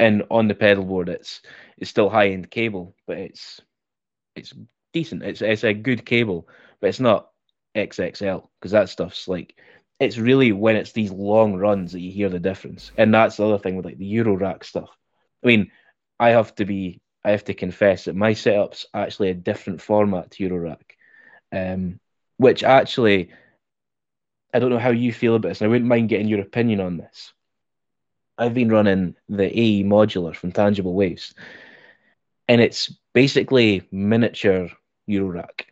[0.00, 1.40] and on the pedal board, it's
[1.78, 3.60] it's still high end cable, but it's
[4.36, 4.52] it's
[4.92, 5.22] decent.
[5.22, 6.48] It's it's a good cable,
[6.80, 7.30] but it's not
[7.78, 9.54] XXL because that stuff's like
[10.00, 12.92] it's really when it's these long runs that you hear the difference.
[12.96, 14.90] And that's the other thing with like the Euro rack stuff.
[15.42, 15.70] I mean,
[16.20, 20.30] I have to be I have to confess that my setup's actually a different format
[20.32, 20.82] to Eurorack.
[21.50, 21.98] Um,
[22.36, 23.30] which actually
[24.54, 26.80] I don't know how you feel about this, and I wouldn't mind getting your opinion
[26.80, 27.32] on this.
[28.38, 31.34] I've been running the AE modular from Tangible Waves,
[32.48, 34.70] and it's basically miniature
[35.08, 35.64] Eurorack.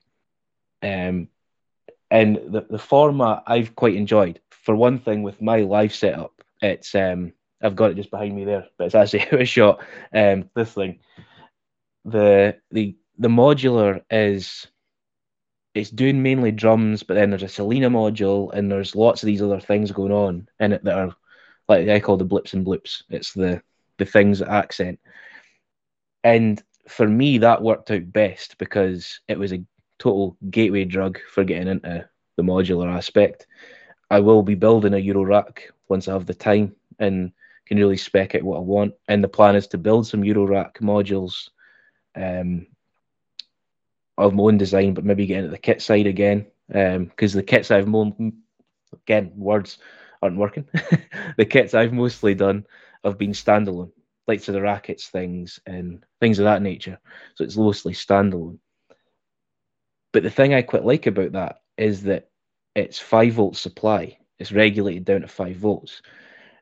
[0.83, 1.29] Um,
[2.11, 4.41] and the, the format I've quite enjoyed.
[4.51, 6.33] For one thing, with my live setup,
[6.63, 7.33] it's um
[7.63, 9.81] I've got it just behind me there, but it's actually a shot.
[10.13, 11.01] Um, this thing,
[12.05, 14.67] the the the modular is
[15.75, 19.43] it's doing mainly drums, but then there's a Selena module and there's lots of these
[19.43, 21.15] other things going on in it that are
[21.69, 23.03] like I call the blips and bloops.
[23.11, 23.63] It's the
[23.99, 25.01] the things that accent.
[26.25, 29.65] And for me, that worked out best because it was a
[29.99, 33.47] total gateway drug for getting into the modular aspect.
[34.11, 37.33] I will be building a Euro rack once I have the time and
[37.67, 38.95] can really spec out what I want.
[39.09, 41.51] And the plan is to build some Euro rack modules
[42.15, 42.67] um,
[44.17, 46.47] of my own design, but maybe get into the kit side again.
[46.69, 48.13] Because um, the kits I've more,
[48.93, 49.79] again, words
[50.23, 50.69] aren't working.
[51.37, 52.67] the kits I've mostly done
[53.05, 53.93] have been standalone,
[54.27, 56.99] like to the rackets things and things of that nature.
[57.35, 58.59] So it's mostly standalone.
[60.17, 62.31] But the thing I quite like about that is that
[62.75, 64.17] it's five volt supply.
[64.39, 66.01] It's regulated down to five volts.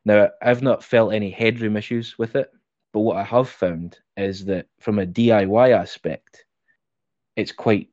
[0.05, 2.51] Now I've not felt any headroom issues with it,
[2.93, 6.47] but what I have found is that from a DIY aspect,
[7.37, 7.91] it's quite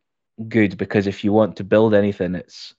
[0.49, 2.73] good because if you want to build anything, it's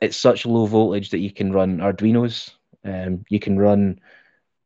[0.00, 2.52] it's such low voltage that you can run Arduinos,
[2.86, 4.00] um, you can run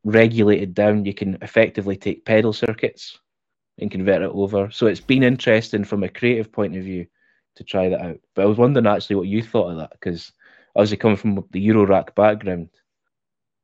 [0.04, 3.18] regulated down, you can effectively take pedal circuits
[3.80, 4.70] and convert it over.
[4.70, 7.08] So it's been interesting from a creative point of view
[7.58, 8.20] to try that out.
[8.34, 10.32] But I was wondering actually what you thought of that because
[10.74, 12.70] obviously coming from the Eurorack background.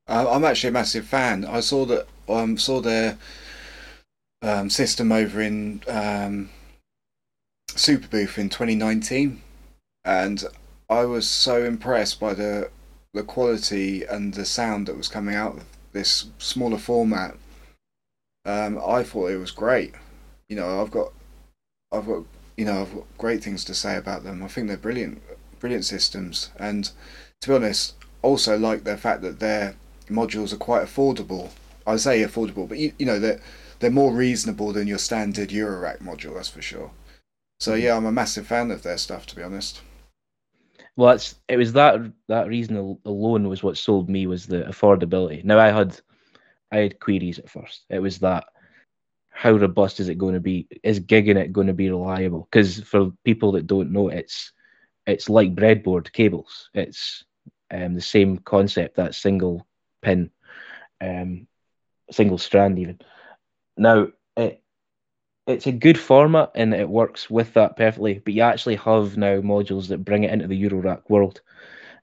[0.07, 1.47] I'm actually a massive fan.
[1.47, 3.17] I saw that um, saw their
[4.43, 6.51] um, system over in um,
[7.71, 9.41] Superbooth in 2019,
[10.05, 10.45] and
[10.91, 12.71] I was so impressed by the
[13.15, 17.37] the quality and the sound that was coming out of this smaller format.
[18.45, 19.95] Um, I thought it was great.
[20.49, 21.13] You know, I've got
[21.93, 22.25] I've got
[22.57, 24.43] you know I've got great things to say about them.
[24.43, 25.23] I think they're brilliant,
[25.61, 26.91] brilliant systems, and
[27.41, 29.77] to be honest, also like the fact that their
[30.09, 31.51] modules are quite affordable.
[31.87, 33.41] I say affordable, but you, you know they're
[33.81, 36.35] they're more reasonable than your standard Eurorack module.
[36.35, 36.91] That's for sure.
[37.61, 37.83] So mm-hmm.
[37.83, 39.27] yeah, I'm a massive fan of their stuff.
[39.27, 39.83] To be honest.
[40.97, 45.45] Well, it was that that reason alone was what sold me was the affordability.
[45.45, 46.01] Now I had
[46.71, 47.85] I had queries at first.
[47.91, 48.45] It was that
[49.35, 50.69] how robust is it going to be?
[50.85, 52.49] Is gigging it going to be reliable?
[52.51, 54.53] Because for people that don't know, it's
[55.07, 56.71] it's like breadboard cables.
[56.73, 57.25] It's
[57.71, 59.67] um, the same concept, that single
[60.03, 60.31] pin,
[61.01, 61.49] um,
[62.13, 63.01] single strand even.
[63.77, 64.63] Now it
[65.49, 68.23] it's a good format and it works with that perfectly.
[68.25, 71.43] But you actually have now modules that bring it into the Eurorack world.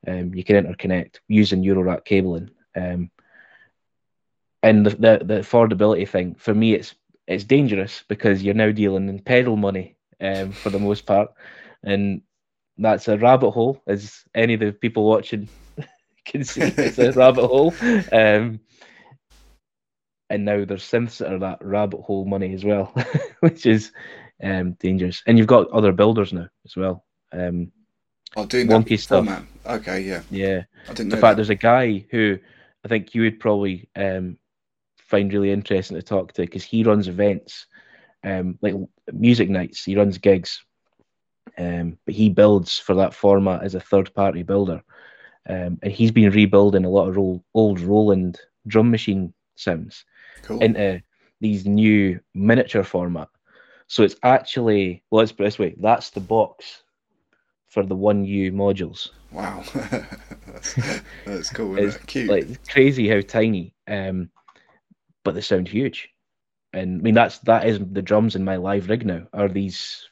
[0.06, 2.52] Um, you can interconnect using Eurorack cabling.
[2.76, 3.10] Um,
[4.62, 6.94] and the, the, the affordability thing for me, it's
[7.28, 11.32] it's dangerous because you're now dealing in pedal money um, for the most part,
[11.84, 12.22] and
[12.78, 15.48] that's a rabbit hole, as any of the people watching
[16.26, 16.62] can see.
[16.62, 17.74] It's a rabbit hole.
[18.12, 18.60] Um,
[20.32, 22.94] and now there's synths that are that rabbit hole money as well,
[23.42, 23.92] which is
[24.42, 25.22] um, dangerous.
[25.28, 27.04] And you've got other builders now as well.
[27.34, 27.72] Um,
[28.38, 29.26] oh, doing wonky stuff.
[29.26, 29.44] Format.
[29.66, 30.64] Okay, yeah, yeah.
[30.88, 31.14] I didn't.
[31.14, 31.36] In fact, that.
[31.36, 32.40] there's a guy who
[32.86, 34.38] I think you would probably um,
[35.12, 37.68] find really interesting to talk to because he runs events,
[38.24, 38.74] um, like
[39.12, 39.84] music nights.
[39.84, 40.64] He runs gigs,
[41.58, 44.82] um, but he builds for that format as a third-party builder,
[45.50, 50.06] um, and he's been rebuilding a lot of old, old Roland drum machine sounds
[50.44, 50.60] cool.
[50.62, 51.04] into
[51.42, 53.28] these new miniature format.
[53.88, 56.84] So it's actually, well, let's put it this way: that's the box
[57.68, 59.10] for the one U modules.
[59.32, 60.76] Wow, that's,
[61.26, 61.78] that's cool.
[61.78, 62.08] it's it?
[62.08, 62.30] cute.
[62.30, 64.30] Like crazy how tiny, um,
[65.24, 66.10] but they sound huge.
[66.74, 70.10] And I mean that's that is the drums in my live rig now are these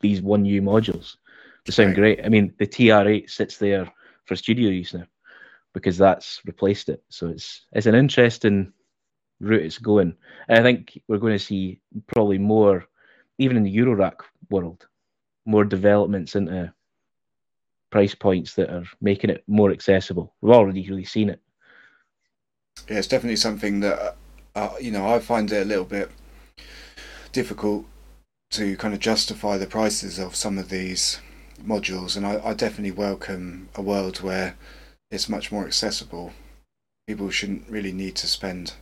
[0.00, 1.16] these one U modules.
[1.64, 1.96] They sound right.
[2.16, 2.24] great.
[2.24, 3.90] I mean the TR8 sits there
[4.24, 5.04] for studio use now
[5.72, 7.02] because that's replaced it.
[7.08, 8.72] So it's it's an interesting
[9.40, 10.14] route it's going.
[10.48, 12.84] And I think we're going to see probably more,
[13.38, 14.86] even in the Eurorack world,
[15.44, 16.72] more developments into
[17.90, 20.34] price points that are making it more accessible.
[20.40, 21.40] We've already really seen it.
[22.88, 24.16] Yeah, it's definitely something that
[24.54, 26.10] uh, you know I find it a little bit
[27.32, 27.86] difficult
[28.50, 31.20] to kind of justify the prices of some of these
[31.64, 34.56] modules, and I, I definitely welcome a world where
[35.10, 36.32] it's much more accessible.
[37.06, 38.74] People shouldn't really need to spend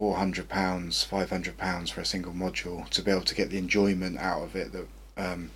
[0.00, 3.50] four hundred pounds, five hundred pounds for a single module to be able to get
[3.50, 4.86] the enjoyment out of it that
[5.16, 5.50] um,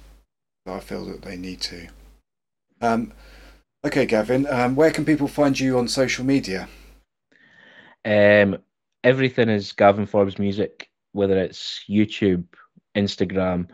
[0.66, 1.88] that I feel that they need to.
[2.80, 3.12] Um,
[3.84, 6.68] okay, Gavin, um, where can people find you on social media?
[8.05, 8.59] Um,
[9.05, 12.44] everything is Gavin Forbes Music, whether it's YouTube,
[12.96, 13.68] Instagram,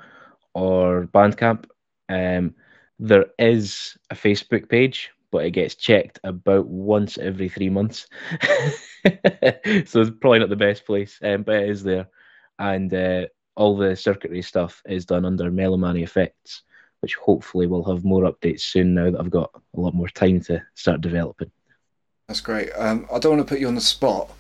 [0.55, 1.66] or Bandcamp.
[2.09, 2.55] Um,
[2.99, 8.07] there is a Facebook page, but it gets checked about once every three months.
[8.43, 12.09] so it's probably not the best place, um, but it is there.
[12.59, 16.62] And uh, all the circuitry stuff is done under Melomanie Effects,
[17.01, 20.41] which hopefully will have more updates soon now that I've got a lot more time
[20.43, 21.51] to start developing.
[22.29, 22.70] That's great.
[22.76, 24.31] Um, I don't want to put you on the spot.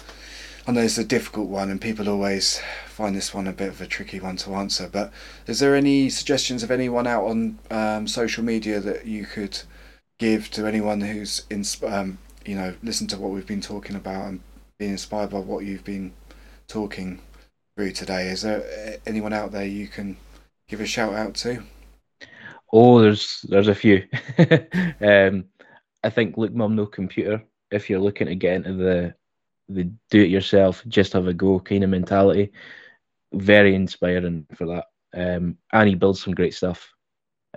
[0.66, 3.80] I know it's a difficult one, and people always find this one a bit of
[3.80, 4.90] a tricky one to answer.
[4.92, 5.10] But
[5.46, 9.62] is there any suggestions of anyone out on um, social media that you could
[10.18, 14.28] give to anyone who's in, um, you know, listen to what we've been talking about
[14.28, 14.40] and
[14.78, 16.12] being inspired by what you've been
[16.66, 17.22] talking
[17.74, 18.28] through today?
[18.28, 20.18] Is there anyone out there you can
[20.68, 21.62] give a shout out to?
[22.70, 24.06] Oh, there's there's a few.
[25.00, 25.46] um,
[26.04, 27.42] I think Look Mum No Computer.
[27.70, 29.14] If you're looking to get into the
[29.68, 32.52] the do it yourself, just have a go kind of mentality,
[33.32, 34.86] very inspiring for that.
[35.14, 36.90] Um, and he builds some great stuff.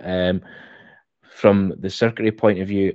[0.02, 0.42] Um,
[1.34, 2.94] from the circuitry point of view,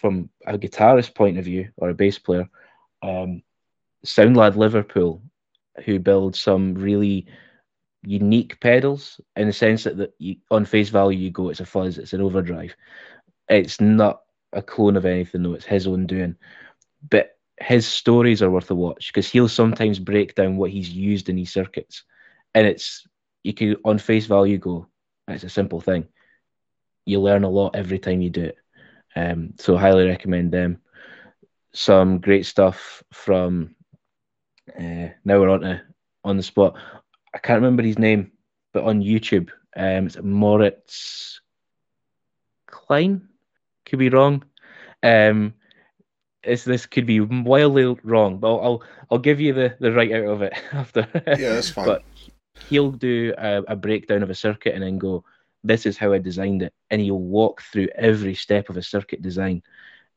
[0.00, 2.48] from a guitarist point of view or a bass player,
[3.02, 3.42] um,
[4.06, 5.22] Soundlad Liverpool,
[5.84, 7.26] who builds some really
[8.02, 11.66] unique pedals in the sense that, that you, on face value you go, it's a
[11.66, 12.74] fuzz, it's an overdrive.
[13.48, 14.22] It's not
[14.54, 16.36] a clone of anything, though, it's his own doing.
[17.08, 21.28] But his stories are worth a watch because he'll sometimes break down what he's used
[21.28, 22.04] in these circuits.
[22.54, 23.06] And it's,
[23.42, 24.86] you can, on face value, go,
[25.28, 26.06] it's a simple thing.
[27.04, 28.56] You learn a lot every time you do it.
[29.16, 30.80] Um, so, highly recommend them.
[31.72, 33.74] Some great stuff from,
[34.76, 35.82] uh, now we're on to
[36.24, 36.74] on the spot.
[37.34, 38.32] I can't remember his name,
[38.72, 41.40] but on YouTube, um, it's Moritz
[42.66, 43.28] Klein.
[43.86, 44.44] Could be wrong.
[45.02, 45.54] Um,
[46.42, 50.12] it's, this could be wildly wrong, but I'll, I'll, I'll give you the the right
[50.12, 51.08] out of it after.
[51.26, 51.86] Yeah, that's fine.
[51.86, 52.02] but
[52.68, 55.24] he'll do a, a breakdown of a circuit and then go,
[55.62, 59.22] "This is how I designed it," and he'll walk through every step of a circuit
[59.22, 59.62] design.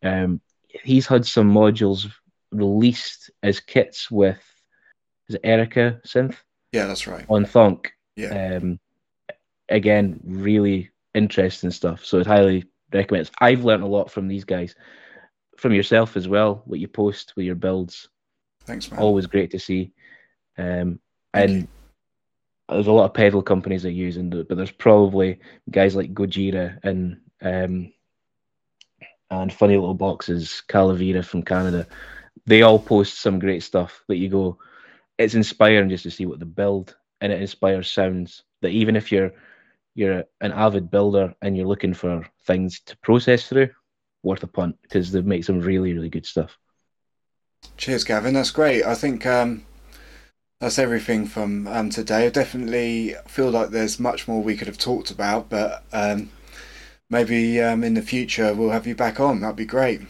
[0.03, 0.41] Um,
[0.83, 2.11] he's had some modules
[2.51, 4.41] released as kits with
[5.29, 6.35] is it Erica synth?
[6.71, 7.25] Yeah, that's right.
[7.29, 7.87] On Thonk.
[8.15, 8.57] Yeah.
[8.57, 8.79] Um,
[9.69, 12.05] again, really interesting stuff.
[12.05, 13.27] So I'd highly recommend.
[13.27, 13.33] It.
[13.39, 14.75] I've learned a lot from these guys,
[15.57, 16.63] from yourself as well.
[16.65, 18.09] What you post with your builds.
[18.65, 18.99] Thanks, man.
[18.99, 19.93] Always great to see.
[20.57, 20.99] Um,
[21.33, 21.67] and you.
[22.69, 26.79] there's a lot of pedal companies that use it, but there's probably guys like Gojira
[26.83, 27.93] and um,
[29.29, 31.87] and funny little boxes, Kalavera from Canada.
[32.45, 34.57] They all post some great stuff that you go,
[35.17, 39.11] it's inspiring just to see what they build, and it inspires sounds that even if
[39.11, 39.33] you're
[39.97, 43.69] you're an avid builder and you're looking for things to process through,
[44.21, 46.57] worth a punt because they make some really really good stuff.
[47.77, 48.35] Cheers, Gavin.
[48.35, 48.85] That's great.
[48.85, 49.65] I think um,
[50.59, 52.27] that's everything from um, today.
[52.27, 56.29] I definitely feel like there's much more we could have talked about, but um,
[57.09, 59.41] maybe um, in the future we'll have you back on.
[59.41, 60.01] That'd be great.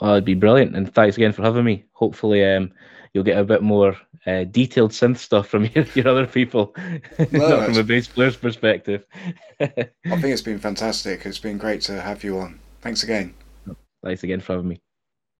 [0.00, 1.84] Oh, it'd be brilliant, and thanks again for having me.
[1.92, 2.70] Hopefully, um,
[3.12, 3.96] you'll get a bit more
[4.26, 6.74] uh, detailed synth stuff from your, your other people,
[7.18, 9.06] no, not from a bass player's perspective.
[9.60, 11.26] I think it's been fantastic.
[11.26, 12.60] It's been great to have you on.
[12.80, 13.34] Thanks again.
[14.02, 14.83] Thanks again for having me.